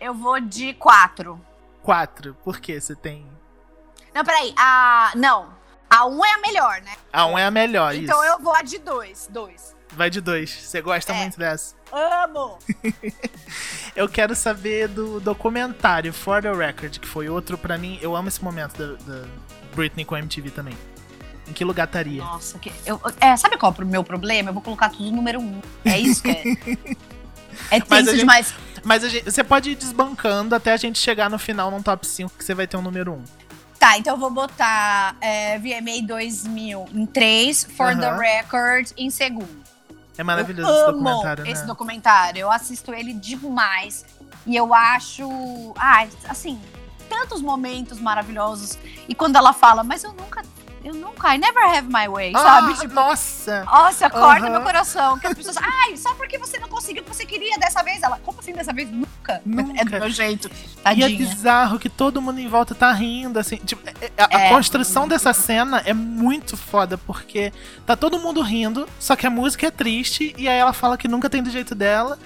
Eu 0.00 0.14
vou 0.14 0.38
de 0.40 0.74
quatro. 0.74 1.40
4. 1.82 2.36
Por 2.44 2.60
quê? 2.60 2.80
Você 2.80 2.94
tem. 2.94 3.26
Não, 4.14 4.24
peraí. 4.24 4.54
A. 4.56 5.10
Não. 5.16 5.48
A 5.94 6.06
um 6.06 6.24
é 6.24 6.32
a 6.32 6.38
melhor, 6.38 6.80
né? 6.82 6.92
A 7.12 7.26
1 7.26 7.38
é 7.38 7.44
a 7.46 7.50
melhor, 7.50 7.94
então 7.94 8.22
isso. 8.24 8.32
eu 8.32 8.38
vou 8.40 8.54
a 8.54 8.62
de 8.62 8.78
dois. 8.78 9.28
Dois. 9.30 9.74
Vai 9.92 10.10
de 10.10 10.20
2. 10.20 10.50
Você 10.50 10.82
gosta 10.82 11.12
É. 11.12 11.20
muito 11.20 11.38
dessa. 11.38 11.76
Amo! 11.92 12.58
Eu 13.94 14.08
quero 14.08 14.34
saber 14.34 14.88
do 14.88 15.20
documentário 15.20 16.12
For 16.12 16.42
the 16.42 16.52
Record, 16.52 16.98
que 16.98 17.06
foi 17.06 17.28
outro 17.28 17.56
pra 17.56 17.78
mim. 17.78 17.98
Eu 18.02 18.16
amo 18.16 18.26
esse 18.28 18.42
momento 18.42 18.76
da, 18.76 18.94
da 19.04 19.24
Britney 19.74 20.04
com 20.04 20.16
a 20.16 20.18
MTV 20.18 20.50
também. 20.50 20.76
Em 21.46 21.52
que 21.52 21.64
lugar 21.64 21.86
estaria? 21.86 22.22
Nossa, 22.24 22.58
que, 22.58 22.72
eu, 22.84 23.00
é, 23.20 23.36
sabe 23.36 23.56
qual 23.56 23.72
é 23.78 23.82
o 23.82 23.86
meu 23.86 24.02
problema? 24.02 24.48
Eu 24.50 24.54
vou 24.54 24.62
colocar 24.62 24.88
tudo 24.90 25.12
número 25.12 25.38
um. 25.40 25.60
É 25.84 25.98
isso 25.98 26.22
que 26.22 26.30
é. 26.30 26.42
É 27.70 27.78
Mas 27.78 27.82
a 27.82 27.86
tenso 27.86 28.10
gente- 28.10 28.18
demais. 28.18 28.54
Mas 28.82 29.04
a 29.04 29.08
gente- 29.08 29.30
você 29.30 29.44
pode 29.44 29.70
ir 29.70 29.74
desbancando 29.76 30.56
até 30.56 30.72
a 30.72 30.76
gente 30.76 30.98
chegar 30.98 31.30
no 31.30 31.38
final 31.38 31.70
num 31.70 31.80
top 31.80 32.04
5 32.04 32.36
que 32.36 32.44
você 32.44 32.52
vai 32.52 32.66
ter 32.66 32.76
um 32.76 32.82
número 32.82 33.12
1. 33.12 33.24
Tá, 33.84 33.98
então 33.98 34.14
eu 34.14 34.18
vou 34.18 34.30
botar 34.30 35.14
é, 35.20 35.58
VMA 35.58 36.06
2000 36.06 36.86
em 36.94 37.04
três, 37.04 37.64
For 37.64 37.94
the. 37.94 38.16
Record 38.16 38.90
em 38.96 39.10
segundo. 39.10 39.62
É 40.16 40.24
maravilhoso 40.24 40.70
eu 40.70 40.76
esse 40.76 40.86
documentário, 40.86 41.44
né? 41.44 41.50
esse 41.50 41.66
documentário. 41.66 42.40
Eu 42.40 42.50
assisto 42.50 42.94
ele 42.94 43.12
demais. 43.12 44.06
E 44.46 44.56
eu 44.56 44.72
acho. 44.72 45.28
Ai, 45.76 46.08
assim, 46.26 46.58
tantos 47.10 47.42
momentos 47.42 48.00
maravilhosos. 48.00 48.78
E 49.06 49.14
quando 49.14 49.36
ela 49.36 49.52
fala, 49.52 49.84
mas 49.84 50.02
eu 50.02 50.14
nunca. 50.14 50.42
Eu 50.84 50.92
nunca, 50.94 51.34
I 51.34 51.38
never 51.38 51.64
have 51.64 51.88
my 51.88 52.06
way, 52.08 52.32
Ah, 52.34 52.38
sabe? 52.38 52.74
Tipo, 52.78 52.92
nossa! 52.94 53.64
nossa, 53.64 54.10
corta 54.10 54.50
meu 54.50 54.60
coração. 54.60 55.18
Que 55.18 55.26
as 55.26 55.34
pessoas. 55.34 55.56
Ai, 55.56 55.96
só 55.96 56.12
porque 56.14 56.36
você 56.38 56.58
não 56.58 56.68
conseguiu 56.68 57.02
o 57.02 57.06
que 57.06 57.14
você 57.16 57.24
queria 57.24 57.58
dessa 57.58 57.82
vez. 57.82 58.02
Ela, 58.02 58.20
como 58.22 58.38
assim 58.40 58.52
dessa 58.52 58.72
vez? 58.72 58.90
Nunca. 58.90 59.40
Nunca. 59.46 59.72
É 59.80 59.84
do 59.84 59.90
meu 59.90 60.10
jeito. 60.10 60.48
E 60.48 60.50
é 60.80 60.82
Tadinha. 60.82 61.08
bizarro 61.18 61.78
que 61.78 61.88
todo 61.88 62.20
mundo 62.20 62.38
em 62.38 62.48
volta 62.48 62.74
tá 62.74 62.92
rindo, 62.92 63.38
assim. 63.38 63.56
Tipo, 63.56 63.82
é- 63.88 63.94
é- 64.16 64.22
a, 64.22 64.36
a 64.36 64.40
É. 64.42 64.48
construção 64.50 65.08
dessa 65.08 65.32
cena 65.32 65.82
é 65.86 65.94
muito 65.94 66.54
foda, 66.56 66.98
porque 66.98 67.50
tá 67.86 67.96
todo 67.96 68.18
mundo 68.18 68.42
rindo, 68.42 68.86
só 69.00 69.16
que 69.16 69.26
a 69.26 69.30
música 69.30 69.66
é 69.66 69.70
triste, 69.70 70.34
e 70.36 70.46
aí 70.46 70.58
ela 70.58 70.74
fala 70.74 70.98
que 70.98 71.08
nunca 71.08 71.30
tem 71.30 71.42
do 71.42 71.50
jeito 71.50 71.74
dela. 71.74 72.18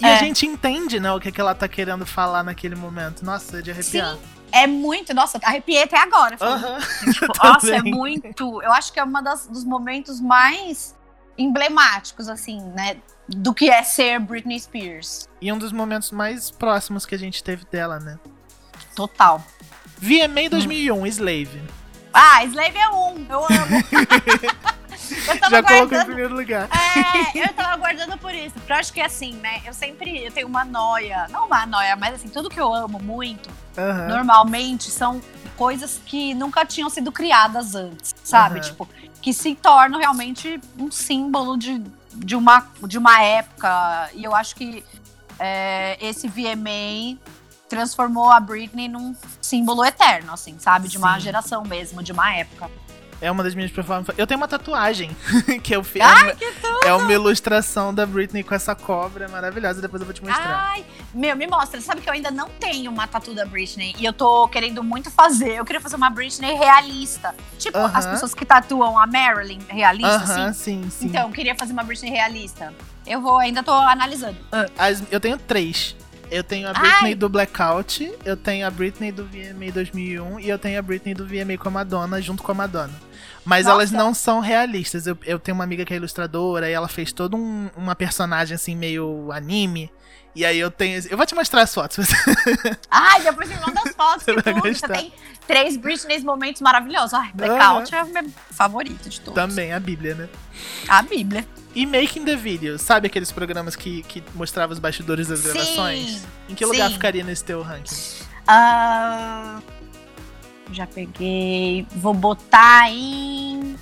E 0.00 0.04
a 0.06 0.10
É. 0.10 0.18
gente 0.18 0.46
entende, 0.46 0.98
né, 0.98 1.12
o 1.12 1.20
que, 1.20 1.30
que 1.30 1.40
ela 1.40 1.54
tá 1.54 1.68
querendo 1.68 2.06
falar 2.06 2.42
naquele 2.42 2.74
momento. 2.76 3.22
Nossa, 3.24 3.58
é 3.58 3.62
de 3.62 3.70
arrepiar. 3.70 4.14
Sim, 4.14 4.20
é 4.52 4.66
muito. 4.66 5.14
Nossa, 5.14 5.38
arrepiei 5.42 5.82
até 5.82 5.98
agora. 5.98 6.36
Tipo, 6.36 7.32
nossa, 7.42 7.76
é 7.76 7.82
muito. 7.82 8.62
Eu 8.62 8.72
acho 8.72 8.92
que 8.92 9.00
é 9.00 9.06
das, 9.22 9.46
dos 9.46 9.64
momentos 9.64 10.20
mais 10.20 10.96
emblemáticos, 11.36 12.28
assim, 12.28 12.60
né? 12.60 12.96
Do 13.28 13.54
que 13.54 13.70
é 13.70 13.82
ser 13.82 14.18
Britney 14.18 14.58
Spears. 14.58 15.28
E 15.40 15.52
um 15.52 15.58
dos 15.58 15.72
momentos 15.72 16.10
mais 16.10 16.50
próximos 16.50 17.06
que 17.06 17.14
a 17.14 17.18
gente 17.18 17.42
teve 17.42 17.64
dela, 17.66 18.00
né? 18.00 18.18
Total. 18.96 19.42
VMA 19.98 20.48
2001, 20.50 21.06
Slave. 21.06 21.62
Ah, 22.12 22.44
Slave 22.44 22.78
é 22.78 22.88
um. 22.88 23.26
Eu 23.28 23.44
amo. 23.44 23.48
eu 25.28 25.38
tava 25.38 25.50
Já 25.50 25.62
colocou 25.62 25.98
em 25.98 26.04
primeiro 26.04 26.34
lugar. 26.34 26.68
É, 26.72 27.44
eu 27.44 27.52
tava 27.52 27.76
guardando 27.76 28.18
por 28.18 28.34
isso. 28.34 28.54
Porque 28.54 28.72
eu 28.72 28.76
acho 28.76 28.92
que 28.92 29.00
assim, 29.00 29.34
né? 29.34 29.62
Eu 29.64 29.72
sempre 29.72 30.24
eu 30.24 30.32
tenho 30.32 30.46
uma 30.46 30.64
noia. 30.64 31.26
Não 31.28 31.46
uma 31.46 31.66
noia, 31.66 31.94
mas 31.96 32.14
assim, 32.14 32.28
tudo 32.28 32.48
que 32.48 32.58
eu 32.58 32.72
amo 32.72 32.98
muito, 32.98 33.50
Aham. 33.78 34.08
normalmente 34.08 34.90
são 34.90 35.20
coisas 35.56 36.00
que 36.04 36.34
nunca 36.34 36.66
tinham 36.66 36.90
sido 36.90 37.12
criadas 37.12 37.74
antes, 37.74 38.14
sabe? 38.24 38.58
Aham. 38.58 38.68
Tipo, 38.68 38.88
que 39.22 39.32
se 39.32 39.54
tornam 39.54 39.98
realmente 39.98 40.60
um 40.78 40.90
símbolo 40.90 41.56
de, 41.56 41.82
de, 42.14 42.36
uma, 42.36 42.66
de 42.82 42.98
uma 42.98 43.22
época. 43.22 44.10
E 44.14 44.24
eu 44.24 44.34
acho 44.34 44.54
que 44.56 44.84
é, 45.38 45.96
esse 46.00 46.28
VMA 46.28 47.18
transformou 47.68 48.30
a 48.30 48.40
Britney 48.40 48.88
num 48.88 49.14
símbolo 49.40 49.84
eterno, 49.84 50.32
assim, 50.32 50.58
sabe? 50.58 50.88
De 50.88 50.96
uma 50.96 51.14
Sim. 51.14 51.20
geração 51.20 51.62
mesmo, 51.64 52.02
de 52.02 52.12
uma 52.12 52.34
época. 52.34 52.70
É 53.20 53.30
uma 53.30 53.42
das 53.42 53.54
minhas 53.54 53.70
performances. 53.70 54.14
Eu 54.16 54.26
tenho 54.26 54.38
uma 54.38 54.46
tatuagem 54.46 55.10
que 55.62 55.74
eu 55.74 55.82
fiz. 55.82 56.00
Ai, 56.02 56.34
que 56.36 56.52
tudo! 56.60 56.86
É 56.86 56.92
uma 56.94 57.12
ilustração 57.12 57.92
da 57.92 58.06
Britney 58.06 58.42
com 58.44 58.54
essa 58.54 58.74
cobra 58.74 59.28
maravilhosa. 59.28 59.80
Depois 59.82 60.00
eu 60.00 60.06
vou 60.06 60.14
te 60.14 60.22
mostrar. 60.24 60.68
Ai, 60.70 60.84
meu, 61.12 61.34
me 61.36 61.46
mostra. 61.46 61.80
Sabe 61.80 62.00
que 62.00 62.08
eu 62.08 62.12
ainda 62.12 62.30
não 62.30 62.48
tenho 62.48 62.90
uma 62.90 63.06
tatu 63.08 63.34
da 63.34 63.44
Britney 63.44 63.94
e 63.98 64.04
eu 64.04 64.12
tô 64.12 64.46
querendo 64.48 64.84
muito 64.84 65.10
fazer. 65.10 65.56
Eu 65.56 65.64
queria 65.64 65.80
fazer 65.80 65.96
uma 65.96 66.10
Britney 66.10 66.54
realista. 66.54 67.34
Tipo, 67.58 67.76
Aham. 67.78 67.90
as 67.98 68.06
pessoas 68.06 68.34
que 68.34 68.44
tatuam 68.46 68.96
a 68.98 69.06
Marilyn 69.06 69.58
realista, 69.68 70.14
Aham, 70.14 70.46
assim. 70.50 70.82
sim, 70.82 70.90
sim. 70.90 71.06
Então, 71.06 71.22
eu 71.22 71.30
queria 71.32 71.56
fazer 71.56 71.72
uma 71.72 71.82
Britney 71.82 72.10
realista. 72.10 72.72
Eu 73.04 73.20
vou, 73.20 73.38
ainda 73.38 73.62
tô 73.62 73.72
analisando. 73.72 74.36
As- 74.78 75.02
eu 75.10 75.18
tenho 75.18 75.36
três. 75.38 75.96
Eu 76.30 76.44
tenho 76.44 76.68
a 76.68 76.72
Ai. 76.74 76.80
Britney 76.80 77.14
do 77.14 77.26
Blackout, 77.28 78.12
eu 78.22 78.36
tenho 78.36 78.66
a 78.66 78.70
Britney 78.70 79.10
do 79.10 79.24
VMA 79.24 79.72
2001 79.72 80.38
e 80.40 80.48
eu 80.50 80.58
tenho 80.58 80.78
a 80.78 80.82
Britney 80.82 81.14
do 81.14 81.26
VMA 81.26 81.56
com 81.56 81.68
a 81.68 81.70
Madonna, 81.70 82.20
junto 82.20 82.42
com 82.42 82.52
a 82.52 82.54
Madonna. 82.54 82.92
Mas 83.48 83.64
Nossa. 83.64 83.76
elas 83.76 83.90
não 83.90 84.12
são 84.12 84.40
realistas. 84.40 85.06
Eu, 85.06 85.16
eu 85.24 85.38
tenho 85.38 85.54
uma 85.54 85.64
amiga 85.64 85.82
que 85.82 85.94
é 85.94 85.96
ilustradora 85.96 86.68
e 86.68 86.72
ela 86.74 86.86
fez 86.86 87.12
toda 87.12 87.34
um- 87.34 87.70
uma 87.74 87.94
personagem 87.94 88.54
assim, 88.54 88.76
meio 88.76 89.32
anime. 89.32 89.90
E 90.36 90.44
aí 90.44 90.58
eu 90.58 90.70
tenho. 90.70 91.02
Eu 91.08 91.16
vou 91.16 91.24
te 91.24 91.34
mostrar 91.34 91.62
as 91.62 91.72
fotos. 91.74 92.08
Ai, 92.90 93.22
depois 93.22 93.48
me 93.48 93.54
manda 93.56 93.80
as 93.86 93.94
fotos 93.94 94.22
Você 94.24 94.34
que 94.34 94.42
tudo. 94.42 94.74
Você 94.74 94.86
tem 94.88 95.12
três 95.46 95.78
Britney 95.78 96.20
momentos 96.20 96.60
maravilhosos. 96.60 97.14
Ai, 97.14 97.30
Blackout 97.32 97.94
é 97.94 98.02
o 98.02 98.06
meu 98.12 98.28
favorito 98.50 99.08
de 99.08 99.18
todos. 99.18 99.34
Também, 99.34 99.72
a 99.72 99.80
Bíblia, 99.80 100.14
né? 100.14 100.28
A 100.86 101.00
Bíblia. 101.00 101.46
E 101.74 101.86
Making 101.86 102.26
the 102.26 102.36
Video, 102.36 102.78
sabe 102.78 103.06
aqueles 103.06 103.32
programas 103.32 103.74
que, 103.74 104.02
que 104.02 104.22
mostravam 104.34 104.74
os 104.74 104.78
bastidores 104.78 105.28
das 105.28 105.38
Sim, 105.38 105.44
gravações? 105.52 106.22
Em 106.50 106.54
que 106.54 106.66
lugar 106.66 106.88
sim. 106.88 106.94
ficaria 106.94 107.24
nesse 107.24 107.44
teu 107.44 107.62
ranking? 107.62 107.94
Ah, 108.46 109.60
já 110.72 110.86
peguei. 110.86 111.86
Vou 111.96 112.14
botar 112.14 112.90
em. 112.90 113.76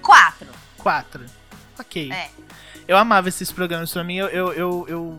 Quatro. 0.00 0.48
Quatro. 0.78 1.24
Ok. 1.78 2.10
É. 2.12 2.30
Eu 2.86 2.96
amava 2.96 3.28
esses 3.28 3.50
programas 3.52 3.92
pra 3.92 4.02
mim. 4.04 4.16
Eu, 4.16 4.28
eu, 4.28 4.52
eu, 4.52 4.86
eu 4.88 5.18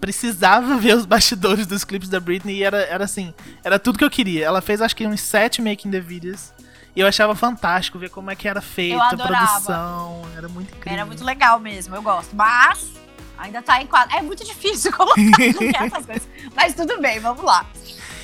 precisava 0.00 0.76
ver 0.78 0.96
os 0.96 1.06
bastidores 1.06 1.66
dos 1.66 1.84
clipes 1.84 2.08
da 2.08 2.18
Britney 2.18 2.56
e 2.56 2.62
era, 2.64 2.78
era 2.84 3.04
assim, 3.04 3.32
era 3.62 3.78
tudo 3.78 3.98
que 3.98 4.04
eu 4.04 4.10
queria. 4.10 4.44
Ela 4.44 4.60
fez 4.60 4.80
acho 4.80 4.96
que 4.96 5.06
uns 5.06 5.20
sete 5.20 5.62
Making 5.62 5.90
the 5.90 6.00
Videos. 6.00 6.52
E 6.94 7.00
eu 7.00 7.06
achava 7.06 7.34
fantástico 7.34 7.98
ver 7.98 8.10
como 8.10 8.30
é 8.30 8.36
que 8.36 8.46
era 8.46 8.60
feita 8.60 8.96
Eu 8.96 9.00
a 9.02 9.16
produção. 9.16 10.22
Era 10.36 10.46
muito 10.48 10.68
incrível. 10.74 10.92
Era 10.92 11.06
muito 11.06 11.24
legal 11.24 11.58
mesmo, 11.58 11.94
eu 11.96 12.02
gosto. 12.02 12.36
Mas 12.36 12.90
ainda 13.38 13.62
tá 13.62 13.80
em 13.80 13.86
quadro. 13.86 14.14
É 14.14 14.20
muito 14.20 14.44
difícil 14.44 14.92
colocar 14.96 15.16
essas 15.86 16.04
coisas. 16.04 16.28
Mas 16.54 16.74
tudo 16.74 17.00
bem, 17.00 17.18
vamos 17.18 17.42
lá. 17.42 17.64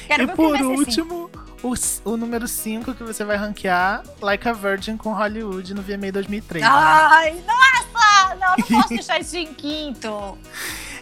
Quero 0.06 0.22
E 0.22 0.26
ver 0.26 0.32
o 0.32 0.36
que 0.36 0.42
por 0.42 0.50
vai 0.50 0.58
ser 0.58 0.64
sim. 0.64 0.78
último, 0.78 1.30
o, 1.62 1.74
o 2.04 2.16
número 2.16 2.46
5 2.46 2.94
que 2.94 3.02
você 3.02 3.24
vai 3.24 3.36
ranquear, 3.36 4.02
Like 4.20 4.48
a 4.48 4.52
Virgin 4.52 4.96
com 4.96 5.12
Hollywood 5.12 5.74
no 5.74 5.82
VMA 5.82 6.12
2003. 6.12 6.64
né? 6.64 6.70
Ai, 6.70 7.42
nossa! 7.46 8.34
Não, 8.34 8.56
não 8.56 8.64
posso 8.66 8.88
deixar 8.88 9.20
isso 9.20 9.36
em 9.36 9.52
quinto. 9.54 10.38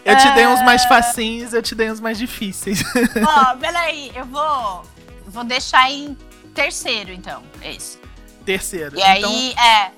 eu 0.03 0.17
te 0.17 0.31
dei 0.31 0.47
uns 0.47 0.59
é. 0.59 0.63
mais 0.63 0.83
facinhos, 0.85 1.53
eu 1.53 1.61
te 1.61 1.75
dei 1.75 1.91
uns 1.91 1.99
mais 1.99 2.17
difíceis. 2.17 2.83
Ó, 3.25 3.55
peraí, 3.57 4.11
eu 4.15 4.25
vou, 4.25 4.83
vou 5.27 5.43
deixar 5.43 5.89
em 5.91 6.17
terceiro, 6.53 7.11
então. 7.11 7.43
Esse. 7.61 7.99
Terceiro. 8.45 8.95
E 8.97 9.01
então, 9.01 9.29
aí, 9.29 9.53
é. 9.53 9.91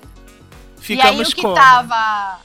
ficamos 0.78 1.14
e 1.16 1.20
aí 1.20 1.22
o 1.22 1.34
que 1.34 1.42
como? 1.42 1.54
tava. 1.54 2.38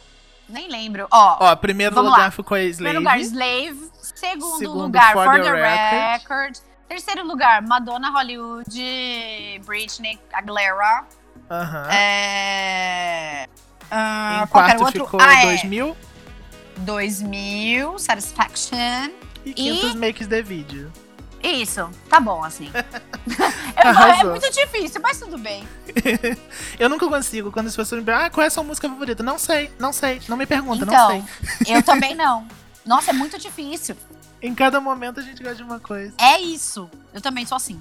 Nem 0.48 0.70
lembro. 0.70 1.08
Ó, 1.12 1.38
Ó, 1.40 1.56
primeiro 1.56 1.96
lugar 1.96 2.18
lá. 2.18 2.32
ficou 2.32 2.56
a 2.56 2.62
Slave. 2.62 2.76
primeiro 2.76 3.00
lugar, 3.00 3.20
Slave. 3.20 3.92
Segundo, 4.16 4.58
Segundo, 4.60 4.82
lugar, 4.84 5.14
For 5.14 5.26
For, 5.26 5.34
the 5.36 5.44
the, 5.44 5.52
Record. 5.52 6.22
record. 6.22 6.75
Terceiro 6.88 7.26
lugar, 7.26 7.62
Madonna 7.62 8.10
Hollywood, 8.12 9.60
Britney 9.66 10.20
Aguilera. 10.34 11.06
Aham. 11.50 11.88
É. 11.92 13.48
ah, 13.92 14.42
em 14.44 14.48
quarto 14.48 14.82
o 14.82 14.86
outro? 14.86 15.06
ficou 15.06 15.20
ah, 15.22 15.34
é. 15.34 15.46
2000. 15.48 15.98
2000, 16.78 18.00
Satisfaction. 18.00 19.12
E 19.46 19.54
quintos 19.54 19.96
makes 19.96 20.28
the 20.28 20.42
video. 20.42 20.92
Isso, 21.44 21.90
tá 22.10 22.20
bom, 22.20 22.44
assim. 22.44 22.72
É 23.76 23.88
Arrasou. 23.90 24.32
muito 24.32 24.50
difícil, 24.52 25.02
mas 25.02 25.20
tudo 25.20 25.38
bem. 25.38 25.68
Eu 26.80 26.88
nunca 26.90 27.08
consigo, 27.08 27.52
quando 27.52 27.68
as 27.68 27.76
pessoas 27.76 28.00
me 28.00 28.06
perguntam, 28.06 28.28
ah, 28.28 28.30
qual 28.30 28.44
é 28.44 28.48
a 28.48 28.50
sua 28.50 28.64
música 28.64 28.88
favorita? 28.88 29.22
Não 29.22 29.38
sei, 29.38 29.70
não 29.78 29.92
sei, 29.92 30.22
não 30.30 30.38
me 30.38 30.46
pergunta, 30.46 30.86
não 30.86 31.08
sei. 31.08 31.24
Então, 31.62 31.76
eu 31.76 31.84
também 31.84 32.16
não. 32.16 32.48
Nossa, 32.86 33.12
é 33.12 33.14
muito 33.14 33.38
difícil. 33.38 33.96
Em 34.46 34.54
cada 34.56 34.80
momento 34.80 35.20
a 35.20 35.24
gente 35.24 35.42
gosta 35.42 35.56
de 35.58 35.64
uma 35.64 35.80
coisa. 35.80 36.14
É 36.20 36.40
isso. 36.40 36.90
Eu 37.14 37.22
também 37.22 37.46
sou 37.46 37.56
assim. 37.56 37.80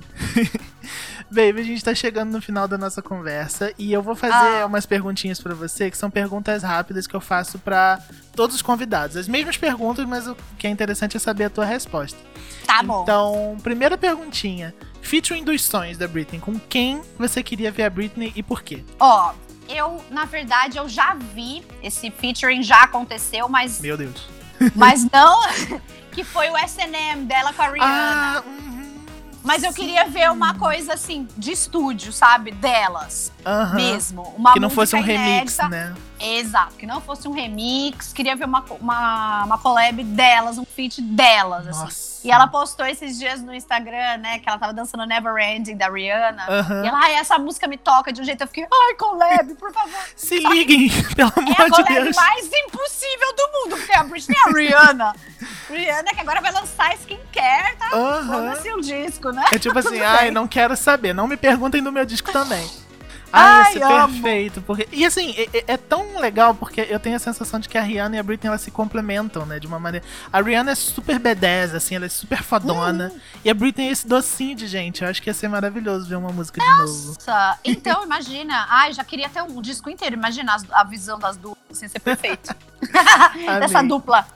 Baby, 1.30 1.60
a 1.60 1.64
gente 1.64 1.82
tá 1.82 1.94
chegando 1.94 2.30
no 2.30 2.40
final 2.40 2.68
da 2.68 2.76
nossa 2.78 3.02
conversa 3.02 3.72
e 3.78 3.92
eu 3.92 4.02
vou 4.02 4.14
fazer 4.14 4.62
Ah. 4.62 4.66
umas 4.66 4.86
perguntinhas 4.86 5.40
pra 5.40 5.54
você, 5.54 5.90
que 5.90 5.96
são 5.96 6.10
perguntas 6.10 6.62
rápidas 6.62 7.06
que 7.06 7.14
eu 7.14 7.20
faço 7.20 7.58
pra 7.58 7.98
todos 8.36 8.54
os 8.56 8.62
convidados. 8.62 9.16
As 9.16 9.26
mesmas 9.26 9.56
perguntas, 9.56 10.04
mas 10.06 10.26
o 10.26 10.36
que 10.58 10.66
é 10.66 10.70
interessante 10.70 11.16
é 11.16 11.20
saber 11.20 11.44
a 11.44 11.50
tua 11.50 11.64
resposta. 11.64 12.18
Tá 12.66 12.82
bom. 12.82 13.02
Então, 13.02 13.56
primeira 13.62 13.96
perguntinha. 13.98 14.74
Featuring 15.02 15.44
dos 15.44 15.62
sonhos 15.62 15.98
da 15.98 16.06
Britney, 16.08 16.40
com 16.40 16.58
quem 16.58 17.02
você 17.18 17.42
queria 17.42 17.70
ver 17.70 17.84
a 17.84 17.90
Britney 17.90 18.32
e 18.36 18.42
por 18.42 18.62
quê? 18.62 18.82
Ó, 18.98 19.32
eu, 19.68 20.02
na 20.10 20.24
verdade, 20.24 20.78
eu 20.78 20.88
já 20.88 21.14
vi 21.34 21.64
esse 21.82 22.10
featuring, 22.10 22.62
já 22.62 22.82
aconteceu, 22.82 23.48
mas, 23.48 23.80
Meu 23.80 23.96
Deus. 23.96 24.28
mas 24.74 25.04
não 25.10 25.40
que 26.14 26.24
foi 26.24 26.48
o 26.50 26.56
SNM 26.56 27.24
dela 27.26 27.52
com 27.52 27.62
a 27.62 27.68
Rihanna. 27.68 28.38
Ah, 28.38 28.42
uhum, 28.46 29.04
mas 29.42 29.62
eu 29.62 29.72
queria 29.72 30.06
ver 30.06 30.30
uma 30.30 30.54
coisa 30.54 30.94
assim, 30.94 31.28
de 31.36 31.52
estúdio, 31.52 32.12
sabe? 32.12 32.50
Delas 32.52 33.30
mesmo. 33.74 34.22
Uma 34.36 34.52
Que 34.54 34.60
não 34.60 34.70
fosse 34.70 34.96
um 34.96 35.00
remix, 35.02 35.58
inédita. 35.58 35.68
né? 35.68 35.94
Exato, 36.20 36.74
que 36.76 36.86
não 36.86 37.00
fosse 37.00 37.28
um 37.28 37.32
remix. 37.32 38.12
Queria 38.12 38.34
ver 38.36 38.44
uma, 38.46 38.64
uma, 38.80 39.44
uma 39.44 39.58
collab 39.58 40.02
delas, 40.04 40.56
um 40.56 40.64
feat 40.64 41.02
delas, 41.02 41.66
assim. 41.66 42.13
E 42.24 42.30
ela 42.32 42.46
postou 42.48 42.86
esses 42.86 43.18
dias 43.18 43.42
no 43.42 43.52
Instagram, 43.54 44.16
né? 44.18 44.38
Que 44.38 44.48
ela 44.48 44.58
tava 44.58 44.72
dançando 44.72 45.04
Never 45.06 45.36
Ending 45.36 45.76
da 45.76 45.88
Rihanna. 45.90 46.46
Aham. 46.48 46.82
E 46.84 46.88
ela, 46.88 46.98
ai, 47.04 47.14
essa 47.14 47.38
música 47.38 47.66
me 47.68 47.76
toca 47.76 48.12
de 48.12 48.20
um 48.20 48.24
jeito. 48.24 48.40
Eu 48.40 48.46
fiquei, 48.46 48.64
ai, 48.64 48.94
collab, 48.94 49.54
por 49.56 49.72
favor. 49.72 50.00
Se 50.16 50.38
liguem, 50.38 50.88
pelo 51.14 51.28
É 51.28 51.32
a 51.32 51.42
amor 51.42 51.70
de 51.70 51.84
collab 51.84 52.02
Deus. 52.04 52.16
mais 52.16 52.46
impossível 52.46 53.34
do 53.36 53.48
mundo, 53.52 53.76
porque 53.76 53.92
a 53.94 54.04
Britney 54.04 54.36
é 54.36 54.48
a 54.48 54.52
Rihanna. 54.52 55.16
Rihanna 55.68 56.10
que 56.14 56.20
agora 56.20 56.40
vai 56.40 56.52
lançar 56.52 56.94
skincare, 56.96 57.76
tá? 57.76 57.90
Aham. 57.92 58.26
Foda-se 58.50 58.72
o 58.72 58.80
disco, 58.80 59.30
né? 59.30 59.44
É 59.52 59.58
tipo 59.58 59.78
assim, 59.78 60.00
ai, 60.00 60.30
não 60.30 60.48
quero 60.48 60.76
saber. 60.76 61.12
Não 61.14 61.26
me 61.28 61.36
perguntem 61.36 61.82
do 61.82 61.92
meu 61.92 62.04
disco 62.04 62.32
também. 62.32 62.68
Ai, 63.36 63.74
isso 63.74 63.84
é 63.84 64.00
amo. 64.00 64.12
perfeito. 64.12 64.62
Porque... 64.62 64.88
E 64.92 65.04
assim, 65.04 65.34
é, 65.36 65.64
é- 65.74 65.76
tão 65.76 66.18
legal 66.18 66.54
porque 66.54 66.80
eu 66.88 66.98
tenho 67.00 67.16
a 67.16 67.18
sensação 67.18 67.58
de 67.60 67.68
que 67.68 67.76
a 67.76 67.82
Rihanna 67.82 68.16
e 68.16 68.18
a 68.18 68.22
Britney 68.22 68.48
elas 68.48 68.60
se 68.60 68.70
complementam, 68.70 69.44
né? 69.46 69.58
De 69.58 69.66
uma 69.66 69.78
maneira. 69.78 70.06
A 70.32 70.40
Rihanna 70.40 70.72
é 70.72 70.74
super 70.74 71.18
B10, 71.18 71.74
assim, 71.74 71.94
ela 71.96 72.06
é 72.06 72.08
super 72.08 72.42
fodona. 72.42 73.08
Uhum. 73.12 73.20
E 73.44 73.50
a 73.50 73.54
Britney 73.54 73.88
é 73.88 73.90
esse 73.92 74.06
docinho 74.06 74.56
de 74.56 74.66
gente. 74.66 75.02
Eu 75.02 75.08
acho 75.10 75.20
que 75.22 75.28
ia 75.30 75.34
ser 75.34 75.48
maravilhoso 75.48 76.08
ver 76.08 76.16
uma 76.16 76.30
música 76.30 76.60
de 76.60 76.66
novo. 76.66 77.08
Nossa, 77.08 77.58
então 77.64 78.04
imagina. 78.04 78.66
Ai, 78.68 78.92
já 78.92 79.04
queria 79.04 79.28
ter 79.28 79.42
um 79.42 79.60
disco 79.60 79.90
inteiro. 79.90 80.14
Imagina 80.14 80.54
as- 80.54 80.70
a 80.70 80.84
visão 80.84 81.18
das 81.18 81.36
duplas, 81.36 81.58
assim, 81.78 81.88
ser 81.88 81.98
perfeito. 82.00 82.54
Dessa 83.60 83.82
dupla. 83.82 84.26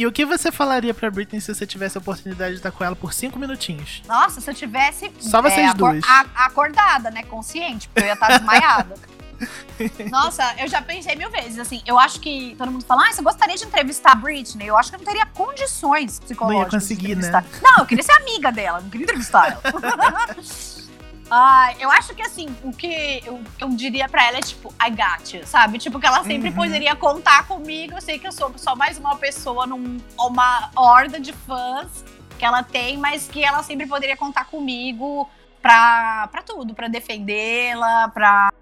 E 0.00 0.06
o 0.06 0.10
que 0.10 0.24
você 0.24 0.50
falaria 0.50 0.94
pra 0.94 1.10
Britney 1.10 1.42
se 1.42 1.54
você 1.54 1.66
tivesse 1.66 1.98
a 1.98 2.00
oportunidade 2.00 2.52
de 2.52 2.56
estar 2.60 2.70
com 2.70 2.82
ela 2.82 2.96
por 2.96 3.12
cinco 3.12 3.38
minutinhos? 3.38 4.00
Nossa, 4.08 4.40
se 4.40 4.48
eu 4.48 4.54
tivesse. 4.54 5.12
Só 5.20 5.42
vocês 5.42 5.68
acor- 5.68 5.92
duas. 5.92 6.04
a- 6.08 6.46
acordada, 6.46 7.10
né? 7.10 7.22
Consciente, 7.24 7.86
porque 7.88 8.00
eu 8.00 8.06
ia 8.06 8.14
estar 8.14 8.28
desmaiada. 8.28 8.94
Nossa, 10.10 10.54
eu 10.58 10.66
já 10.68 10.80
pensei 10.80 11.14
mil 11.16 11.30
vezes, 11.30 11.58
assim, 11.58 11.82
eu 11.84 11.98
acho 11.98 12.18
que 12.18 12.54
todo 12.56 12.72
mundo 12.72 12.82
fala, 12.86 13.08
ah, 13.08 13.12
você 13.12 13.20
gostaria 13.20 13.56
de 13.56 13.64
entrevistar 13.66 14.12
a 14.12 14.14
Britney? 14.14 14.68
Eu 14.68 14.78
acho 14.78 14.88
que 14.88 14.96
eu 14.96 15.00
não 15.00 15.04
teria 15.04 15.26
condições 15.26 16.18
psicológicas 16.18 16.82
conseguir, 16.82 17.14
de 17.14 17.16
né? 17.16 17.28
entrevistar. 17.28 17.60
Não, 17.62 17.80
eu 17.80 17.86
queria 17.86 18.02
ser 18.02 18.12
amiga 18.12 18.50
dela, 18.50 18.80
não 18.80 18.88
queria 18.88 19.04
entrevistar 19.04 19.48
ela. 19.52 19.60
Ai, 21.30 21.76
eu 21.78 21.90
acho 21.92 22.12
que 22.14 22.22
assim, 22.22 22.48
o 22.64 22.72
que 22.72 23.22
eu, 23.24 23.40
eu 23.60 23.68
diria 23.68 24.08
pra 24.08 24.26
ela 24.26 24.38
é 24.38 24.40
tipo, 24.40 24.74
I 24.84 24.90
got 24.90 25.32
you, 25.32 25.46
sabe? 25.46 25.78
Tipo, 25.78 26.00
que 26.00 26.06
ela 26.06 26.24
sempre 26.24 26.48
Uhum. 26.48 26.54
poderia 26.56 26.96
contar 26.96 27.46
comigo. 27.46 27.94
Eu 27.94 28.00
sei 28.00 28.18
que 28.18 28.26
eu 28.26 28.32
sou 28.32 28.52
só 28.56 28.74
mais 28.74 28.98
uma 28.98 29.16
pessoa 29.16 29.64
numa 29.66 30.70
horda 30.74 31.20
de 31.20 31.32
fãs 31.32 32.04
que 32.38 32.44
ela 32.44 32.62
tem, 32.64 32.96
mas 32.98 33.28
que 33.28 33.44
ela 33.44 33.62
sempre 33.62 33.86
poderia 33.86 34.16
contar 34.16 34.46
comigo 34.46 35.28
pra, 35.62 36.26
pra 36.32 36.42
tudo, 36.42 36.74
pra 36.74 36.88
defendê-la, 36.88 38.08
pra. 38.08 38.52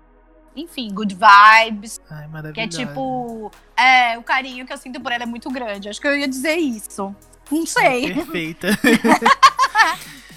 Enfim, 0.55 0.93
good 0.93 1.15
vibes. 1.15 2.01
Ai, 2.11 2.27
maravilhoso. 2.27 2.53
Que 2.55 2.61
é 2.61 2.67
tipo. 2.69 3.51
É, 3.77 4.19
o 4.19 4.23
carinho 4.23 4.67
que 4.67 4.73
eu 4.73 4.77
sinto 4.77 5.01
por 5.01 5.11
ela 5.13 5.23
é 5.23 5.27
muito 5.27 5.49
grande. 5.51 5.89
Acho 5.89 6.01
que 6.01 6.07
eu 6.09 6.17
ia 6.17 6.29
dizer 6.29 6.57
isso. 6.57 7.15
Não 7.51 7.65
sei. 7.65 8.13
Perfeita. 8.13 8.69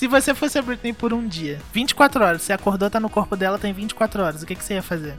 Se 0.00 0.08
você 0.08 0.34
fosse 0.34 0.58
a 0.58 0.62
Britney 0.62 0.94
por 0.94 1.12
um 1.12 1.28
dia, 1.28 1.60
24 1.74 2.24
horas, 2.24 2.40
você 2.40 2.54
acordou, 2.54 2.88
tá 2.88 2.98
no 2.98 3.10
corpo 3.10 3.36
dela, 3.36 3.58
tem 3.58 3.70
24 3.70 4.22
horas, 4.22 4.42
o 4.42 4.46
que, 4.46 4.54
que 4.54 4.64
você 4.64 4.72
ia 4.72 4.82
fazer? 4.82 5.14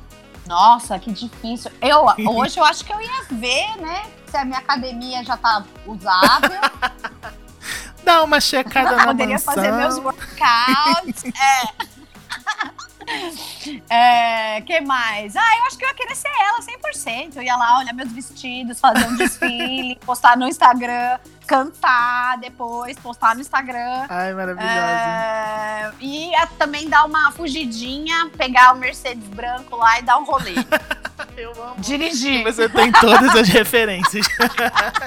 Nossa, 0.47 0.97
que 0.97 1.11
difícil. 1.11 1.69
Eu, 1.79 2.07
hoje 2.33 2.59
eu 2.59 2.63
acho 2.63 2.83
que 2.83 2.91
eu 2.91 2.99
ia 2.99 3.23
ver, 3.29 3.77
né? 3.77 4.09
Se 4.25 4.37
a 4.37 4.43
minha 4.43 4.57
academia 4.57 5.23
já 5.23 5.37
tá 5.37 5.63
usável. 5.85 6.59
Dá 8.03 8.23
uma 8.23 8.41
checada 8.41 8.95
na 8.95 9.05
Poderia 9.05 9.35
mansão. 9.35 9.53
fazer 9.53 9.71
meus 9.71 9.97
workouts. 9.99 11.25
é. 11.39 11.91
É, 13.87 14.61
que 14.61 14.81
mais? 14.81 15.35
Ah, 15.35 15.57
eu 15.59 15.65
acho 15.65 15.77
que 15.77 15.85
eu 15.85 15.89
ia 15.89 15.93
querer 15.93 16.15
ser 16.15 16.29
ela 16.29 16.59
100%. 16.59 17.35
Eu 17.35 17.43
ia 17.43 17.55
lá 17.55 17.77
olhar 17.77 17.93
meus 17.93 18.11
vestidos, 18.11 18.79
fazer 18.79 19.05
um 19.05 19.15
desfile, 19.15 19.95
postar 20.03 20.35
no 20.35 20.47
Instagram, 20.47 21.19
cantar 21.51 22.37
depois, 22.39 22.97
postar 22.97 23.35
no 23.35 23.41
Instagram. 23.41 24.05
Ai, 24.07 24.33
maravilhosa. 24.33 24.71
É, 24.71 25.91
e 25.99 26.29
ia 26.29 26.47
também 26.57 26.87
dar 26.87 27.03
uma 27.03 27.29
fugidinha, 27.33 28.29
pegar 28.37 28.73
o 28.73 28.77
Mercedes 28.77 29.27
branco 29.27 29.75
lá 29.75 29.99
e 29.99 30.01
dar 30.01 30.17
um 30.17 30.23
rolê. 30.23 30.53
Eu 31.35 31.51
amo. 31.61 31.75
Dirigir. 31.79 32.43
Você 32.43 32.69
tem 32.69 32.91
todas 32.91 33.35
as 33.35 33.49
referências. 33.49 34.25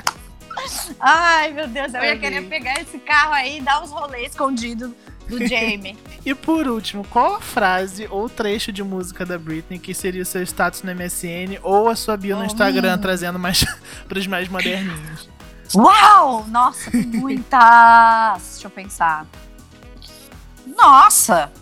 Ai, 1.00 1.50
meu 1.52 1.66
Deus, 1.66 1.92
eu 1.92 2.02
ia 2.02 2.16
querer 2.16 2.42
pegar 2.48 2.80
esse 2.80 2.98
carro 2.98 3.34
aí 3.34 3.58
e 3.58 3.60
dar 3.60 3.82
uns 3.82 3.90
rolês 3.90 4.30
escondidos 4.30 4.92
do 5.28 5.46
Jamie. 5.46 5.96
E 6.24 6.34
por 6.34 6.66
último, 6.66 7.04
qual 7.10 7.34
a 7.34 7.40
frase 7.40 8.08
ou 8.10 8.30
trecho 8.30 8.72
de 8.72 8.82
música 8.82 9.26
da 9.26 9.36
Britney 9.36 9.78
que 9.78 9.92
seria 9.92 10.22
o 10.22 10.24
seu 10.24 10.42
status 10.42 10.82
no 10.82 10.94
MSN 10.94 11.58
ou 11.62 11.86
a 11.86 11.94
sua 11.94 12.16
bio 12.16 12.36
no 12.36 12.44
Hum. 12.44 12.46
Instagram, 12.46 12.96
trazendo 12.96 13.38
mais 13.38 13.62
pros 14.08 14.26
mais 14.26 14.48
moderninhos? 14.48 15.28
Uau! 15.74 16.44
Nossa, 16.48 16.90
tem 16.90 17.02
muitas. 17.06 18.42
Deixa 18.52 18.66
eu 18.66 18.70
pensar. 18.70 19.26
Nossa! 20.76 21.52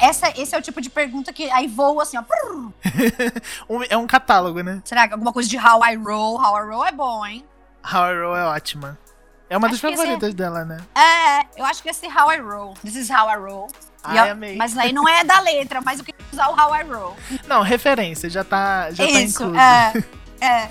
Essa, 0.00 0.32
esse 0.40 0.54
é 0.54 0.58
o 0.58 0.62
tipo 0.62 0.80
de 0.80 0.88
pergunta 0.88 1.32
que 1.32 1.50
aí 1.50 1.66
voa 1.66 2.04
assim, 2.04 2.16
ó. 2.16 2.22
É 3.90 3.96
um 3.96 4.06
catálogo, 4.06 4.60
né? 4.60 4.80
Será 4.84 5.08
que 5.08 5.14
alguma 5.14 5.32
coisa 5.32 5.48
de 5.48 5.58
How 5.58 5.84
I 5.84 5.96
Roll? 5.96 6.40
How 6.40 6.56
I 6.64 6.68
Roll 6.70 6.86
é 6.86 6.92
bom, 6.92 7.26
hein? 7.26 7.44
How 7.84 8.06
I 8.12 8.20
Roll 8.20 8.36
é 8.36 8.44
ótima. 8.46 8.96
É 9.50 9.56
uma 9.58 9.66
Acho 9.66 9.82
das 9.82 9.92
esse 9.92 9.96
favoritas 10.02 10.34
dela, 10.34 10.64
né? 10.64 10.78
É, 10.94 11.60
eu 11.60 11.64
acho 11.64 11.82
que 11.82 11.90
esse 11.90 12.06
How 12.06 12.32
I 12.32 12.38
Roll. 12.38 12.74
This 12.84 12.94
is 12.94 13.10
How 13.10 13.28
I 13.28 13.36
Roll. 13.36 13.68
Ai, 14.04 14.18
eu- 14.28 14.32
amei. 14.32 14.56
Mas 14.56 14.78
aí 14.78 14.92
não 14.92 15.06
é 15.08 15.24
da 15.24 15.40
letra, 15.40 15.80
mas 15.84 15.98
eu 15.98 16.04
queria 16.04 16.20
usar 16.32 16.48
o 16.48 16.52
How 16.52 16.76
I 16.76 16.82
Roll. 16.84 17.16
Não, 17.48 17.60
referência, 17.62 18.30
já 18.30 18.44
tá, 18.44 18.90
já 18.92 19.04
tá 19.04 19.10
Isso, 19.10 19.42
incluso. 19.42 19.58
é. 19.58 19.92
É. 20.42 20.68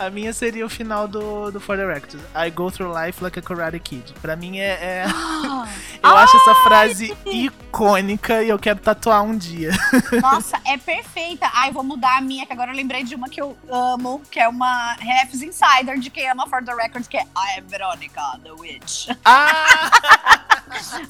A 0.06 0.08
minha 0.08 0.32
seria 0.32 0.64
o 0.64 0.68
final 0.68 1.06
do, 1.06 1.50
do 1.50 1.60
For 1.60 1.76
the 1.76 1.84
Record. 1.84 2.18
I 2.34 2.50
go 2.50 2.70
through 2.70 2.90
life 2.90 3.22
like 3.22 3.38
a 3.38 3.42
Karate 3.42 3.78
Kid. 3.78 4.14
Pra 4.22 4.34
mim 4.34 4.58
é. 4.58 4.70
é- 4.70 5.04
eu 6.02 6.16
acho 6.16 6.36
essa 6.38 6.54
frase 6.62 7.14
icônica 7.26 8.42
e 8.42 8.48
eu 8.48 8.58
quero 8.58 8.78
tatuar 8.78 9.22
um 9.22 9.36
dia. 9.36 9.72
Nossa, 10.22 10.58
é 10.64 10.78
perfeita. 10.78 11.50
Ai, 11.52 11.70
vou 11.70 11.84
mudar 11.84 12.16
a 12.16 12.20
minha, 12.22 12.46
que 12.46 12.52
agora 12.52 12.70
eu 12.70 12.76
lembrei 12.76 13.04
de 13.04 13.14
uma 13.14 13.28
que 13.28 13.40
eu 13.40 13.56
amo, 13.70 14.22
que 14.30 14.40
é 14.40 14.48
uma 14.48 14.94
Refs 14.94 15.42
Insider 15.42 15.98
de 15.98 16.08
quem 16.08 16.30
ama 16.30 16.46
For 16.48 16.64
the 16.64 16.74
Record, 16.74 17.06
que 17.06 17.18
é 17.18 17.22
I 17.22 17.58
am 17.58 17.66
Veronica, 17.66 18.22
the 18.42 18.52
Witch. 18.52 19.08
Ah! 19.24 19.66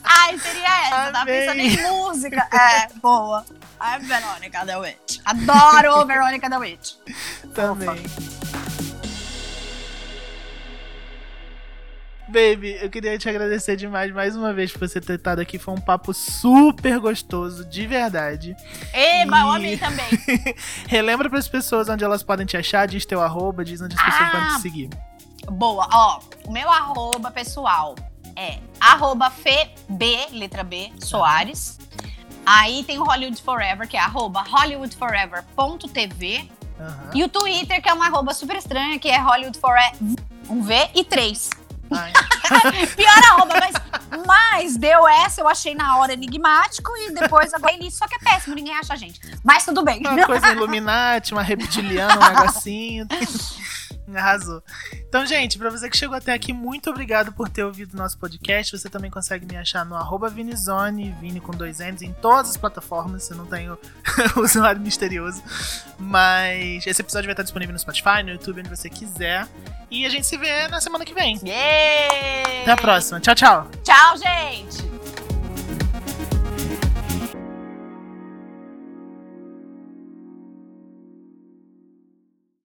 Ai, 0.02 0.38
seria 0.38 0.86
essa, 0.88 1.12
tá 1.12 1.22
Amei. 1.22 1.40
pensando 1.40 1.60
em 1.60 1.82
música. 1.82 2.48
É, 2.52 2.88
boa. 3.00 3.44
I 3.80 3.96
am 3.96 4.02
Veronica, 4.02 4.66
the 4.66 4.76
Witch. 4.76 5.18
Adoro 5.24 6.06
Veronica, 6.06 6.50
the 6.50 6.58
Witch. 6.58 6.94
Também. 7.54 7.83
Baby, 12.26 12.78
eu 12.80 12.88
queria 12.88 13.18
te 13.18 13.28
agradecer 13.28 13.76
demais 13.76 14.10
mais 14.12 14.34
uma 14.34 14.50
vez 14.54 14.72
por 14.72 14.88
você 14.88 14.98
ter 14.98 15.16
estado 15.16 15.40
aqui. 15.40 15.58
Foi 15.58 15.74
um 15.74 15.80
papo 15.80 16.14
super 16.14 16.98
gostoso, 16.98 17.66
de 17.66 17.86
verdade. 17.86 18.56
Eba, 18.94 19.40
eu 19.40 19.52
E- 19.52 19.56
amei 19.56 19.76
também. 19.76 20.06
Relembra 20.88 21.28
para 21.28 21.38
as 21.38 21.46
pessoas 21.48 21.86
onde 21.90 22.02
elas 22.02 22.22
podem 22.22 22.46
te 22.46 22.56
achar, 22.56 22.88
diz 22.88 23.04
teu 23.04 23.20
arroba, 23.20 23.62
diz 23.62 23.82
onde 23.82 23.94
as 23.94 24.02
pessoas 24.02 24.28
Ah. 24.28 24.30
podem 24.32 24.48
te 24.56 24.62
seguir. 24.62 24.88
Boa, 25.50 25.86
ó, 25.92 26.20
o 26.46 26.50
meu 26.52 26.70
arroba 26.70 27.30
pessoal 27.30 27.94
é 28.34 28.58
arroba 28.80 29.30
FB, 29.30 30.28
letra 30.32 30.64
B, 30.64 30.90
Soares. 31.00 31.78
Aí 32.46 32.84
tem 32.84 32.98
o 32.98 33.04
Hollywood 33.04 33.42
Forever, 33.42 33.86
que 33.86 33.98
é 33.98 34.00
arroba 34.00 34.40
hollywoodforever.tv. 34.42 36.50
Aham. 36.78 37.10
E 37.14 37.24
o 37.24 37.28
Twitter, 37.28 37.80
que 37.82 37.88
é 37.88 37.92
uma 37.92 38.06
arroba 38.06 38.34
super 38.34 38.56
estranha, 38.56 38.98
que 38.98 39.08
é 39.08 39.18
Hollywood 39.18 39.58
Forever, 39.58 39.92
um 40.48 40.62
V 40.62 40.90
e 40.94 41.04
três. 41.04 41.50
Pior 42.96 43.24
arroba, 43.30 43.54
mas, 43.60 44.24
mas 44.26 44.76
deu 44.76 45.06
essa, 45.06 45.40
eu 45.40 45.48
achei 45.48 45.74
na 45.74 45.98
hora 45.98 46.12
enigmático 46.12 46.90
e 46.96 47.12
depois 47.12 47.52
agora 47.54 47.72
ele 47.72 47.90
só 47.90 48.06
que 48.08 48.16
é 48.16 48.18
péssimo, 48.18 48.54
ninguém 48.54 48.74
acha 48.74 48.94
a 48.94 48.96
gente. 48.96 49.20
Mas 49.42 49.64
tudo 49.64 49.82
bem. 49.82 50.00
uma 50.00 50.26
coisa 50.26 50.50
Illuminati, 50.52 51.32
uma 51.32 51.42
reptiliana, 51.42 52.16
um 52.16 52.34
negocinho. 52.34 53.06
Arrasou. 54.14 54.62
Então, 55.08 55.24
gente, 55.26 55.58
pra 55.58 55.70
você 55.70 55.88
que 55.88 55.96
chegou 55.96 56.16
até 56.16 56.32
aqui, 56.32 56.52
muito 56.52 56.90
obrigado 56.90 57.32
por 57.32 57.48
ter 57.48 57.64
ouvido 57.64 57.94
o 57.94 57.96
nosso 57.96 58.18
podcast. 58.18 58.76
Você 58.76 58.88
também 58.88 59.10
consegue 59.10 59.46
me 59.46 59.56
achar 59.56 59.84
no 59.84 59.94
arroba 59.94 60.28
Vinizone, 60.28 61.14
Vini 61.20 61.40
com 61.40 61.52
dois 61.52 61.78
N's, 61.78 62.02
em 62.02 62.12
todas 62.12 62.50
as 62.50 62.56
plataformas. 62.56 63.30
Eu 63.30 63.36
não 63.36 63.46
tenho 63.46 63.78
usuário 64.36 64.80
misterioso. 64.80 65.42
Mas 65.98 66.86
esse 66.86 67.00
episódio 67.00 67.26
vai 67.26 67.32
estar 67.32 67.42
disponível 67.42 67.72
no 67.72 67.78
Spotify, 67.78 68.22
no 68.22 68.30
YouTube, 68.30 68.60
onde 68.60 68.68
você 68.68 68.90
quiser. 68.90 69.46
E 69.90 70.04
a 70.04 70.08
gente 70.08 70.26
se 70.26 70.36
vê 70.36 70.68
na 70.68 70.80
semana 70.80 71.04
que 71.04 71.14
vem. 71.14 71.38
Yay! 71.44 72.62
Até 72.62 72.72
a 72.72 72.76
próxima. 72.76 73.20
Tchau, 73.20 73.34
tchau. 73.34 73.70
Tchau, 73.82 74.16
gente! 74.18 74.93